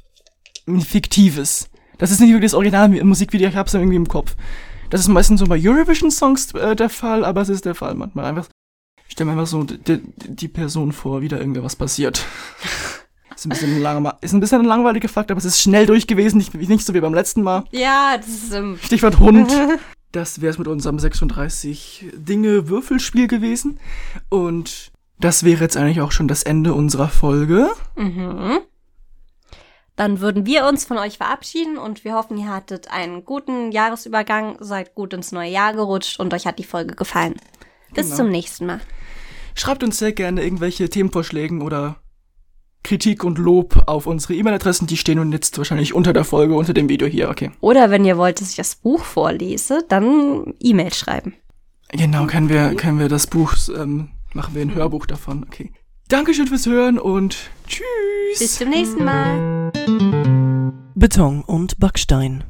ein 0.67 0.81
fiktives. 0.81 1.69
Das 1.97 2.11
ist 2.11 2.19
nicht 2.19 2.31
wirklich 2.31 2.51
das 2.51 2.55
Original 2.55 2.89
Musikvideo, 2.89 3.49
ich 3.49 3.55
hab's 3.55 3.71
dann 3.71 3.81
irgendwie 3.81 3.97
im 3.97 4.07
Kopf. 4.07 4.35
Das 4.89 5.01
ist 5.01 5.07
meistens 5.07 5.39
so 5.39 5.47
bei 5.47 5.59
Eurovision-Songs 5.59 6.53
äh, 6.53 6.75
der 6.75 6.89
Fall, 6.89 7.25
aber 7.25 7.41
es 7.41 7.49
ist 7.49 7.65
der 7.65 7.75
Fall 7.75 7.95
manchmal. 7.95 8.25
Einfach, 8.25 8.47
ich 9.07 9.13
stelle 9.13 9.25
mir 9.25 9.31
einfach 9.33 9.47
so 9.47 9.63
die, 9.63 10.01
die 10.15 10.47
Person 10.47 10.91
vor, 10.91 11.21
wie 11.21 11.27
da 11.27 11.37
irgendwas 11.37 11.75
passiert. 11.75 12.25
ist, 13.35 13.45
ein 13.45 13.49
bisschen 13.49 13.81
lang, 13.81 14.11
ist 14.21 14.33
ein 14.33 14.39
bisschen 14.39 14.61
ein 14.61 14.67
langweiliger 14.67 15.09
Fakt, 15.09 15.31
aber 15.31 15.37
es 15.37 15.45
ist 15.45 15.61
schnell 15.61 15.85
durch 15.85 16.07
gewesen, 16.07 16.37
nicht, 16.37 16.53
nicht 16.53 16.85
so 16.85 16.93
wie 16.93 17.01
beim 17.01 17.13
letzten 17.13 17.41
Mal. 17.41 17.65
Ja, 17.71 18.17
das 18.17 18.27
ist. 18.27 18.53
Ähm 18.53 18.77
Stichwort 18.81 19.19
Hund. 19.19 19.51
das 20.11 20.41
wäre 20.41 20.51
es 20.51 20.57
mit 20.57 20.67
unserem 20.67 20.99
36 20.99 22.05
Dinge 22.13 22.69
Würfelspiel 22.69 23.27
gewesen. 23.27 23.79
Und 24.29 24.91
das 25.19 25.43
wäre 25.43 25.61
jetzt 25.61 25.77
eigentlich 25.77 26.01
auch 26.01 26.11
schon 26.11 26.27
das 26.27 26.43
Ende 26.43 26.73
unserer 26.73 27.09
Folge. 27.09 27.69
Mhm. 27.95 28.59
Dann 29.95 30.19
würden 30.19 30.45
wir 30.45 30.65
uns 30.65 30.85
von 30.85 30.97
euch 30.97 31.17
verabschieden 31.17 31.77
und 31.77 32.03
wir 32.03 32.15
hoffen, 32.15 32.37
ihr 32.37 32.49
hattet 32.49 32.91
einen 32.91 33.23
guten 33.23 33.71
Jahresübergang, 33.71 34.57
seid 34.59 34.93
gut 34.93 35.13
ins 35.13 35.31
neue 35.31 35.49
Jahr 35.49 35.73
gerutscht 35.73 36.19
und 36.19 36.33
euch 36.33 36.45
hat 36.45 36.59
die 36.59 36.65
Folge 36.65 36.95
gefallen. 36.95 37.35
Bis 37.93 38.07
genau. 38.07 38.17
zum 38.17 38.29
nächsten 38.29 38.65
Mal. 38.65 38.81
Schreibt 39.55 39.83
uns 39.83 39.97
sehr 39.97 40.11
gerne 40.11 40.43
irgendwelche 40.43 40.89
Themenvorschläge 40.89 41.55
oder 41.59 41.95
Kritik 42.83 43.23
und 43.23 43.39
Lob 43.39 43.83
auf 43.87 44.05
unsere 44.05 44.35
E-Mail-Adressen. 44.35 44.85
Die 44.85 44.97
stehen 44.97 45.31
jetzt 45.31 45.57
wahrscheinlich 45.57 45.93
unter 45.93 46.11
der 46.11 46.25
Folge, 46.25 46.55
unter 46.55 46.73
dem 46.73 46.89
Video 46.89 47.07
hier, 47.07 47.29
okay. 47.29 47.51
Oder 47.61 47.89
wenn 47.89 48.03
ihr 48.03 48.17
wollt, 48.17 48.41
dass 48.41 48.49
ich 48.49 48.57
das 48.57 48.75
Buch 48.75 49.03
vorlese, 49.03 49.85
dann 49.87 50.53
E-Mail 50.59 50.93
schreiben. 50.93 51.33
Genau, 51.89 52.25
können 52.27 52.49
wir, 52.49 52.75
können 52.75 52.99
wir 52.99 53.07
das 53.07 53.27
Buch, 53.27 53.53
ähm, 53.75 54.09
machen 54.33 54.55
wir 54.55 54.61
ein 54.61 54.75
Hörbuch 54.75 55.05
davon, 55.05 55.45
okay. 55.47 55.71
Dankeschön 56.07 56.45
fürs 56.45 56.67
Hören 56.67 56.99
und 56.99 57.49
tschüss. 57.67 57.83
Bis 58.37 58.57
zum 58.57 58.69
nächsten 58.69 59.03
Mal. 59.03 59.71
Beton 60.93 61.41
und 61.41 61.79
Backstein. 61.79 62.43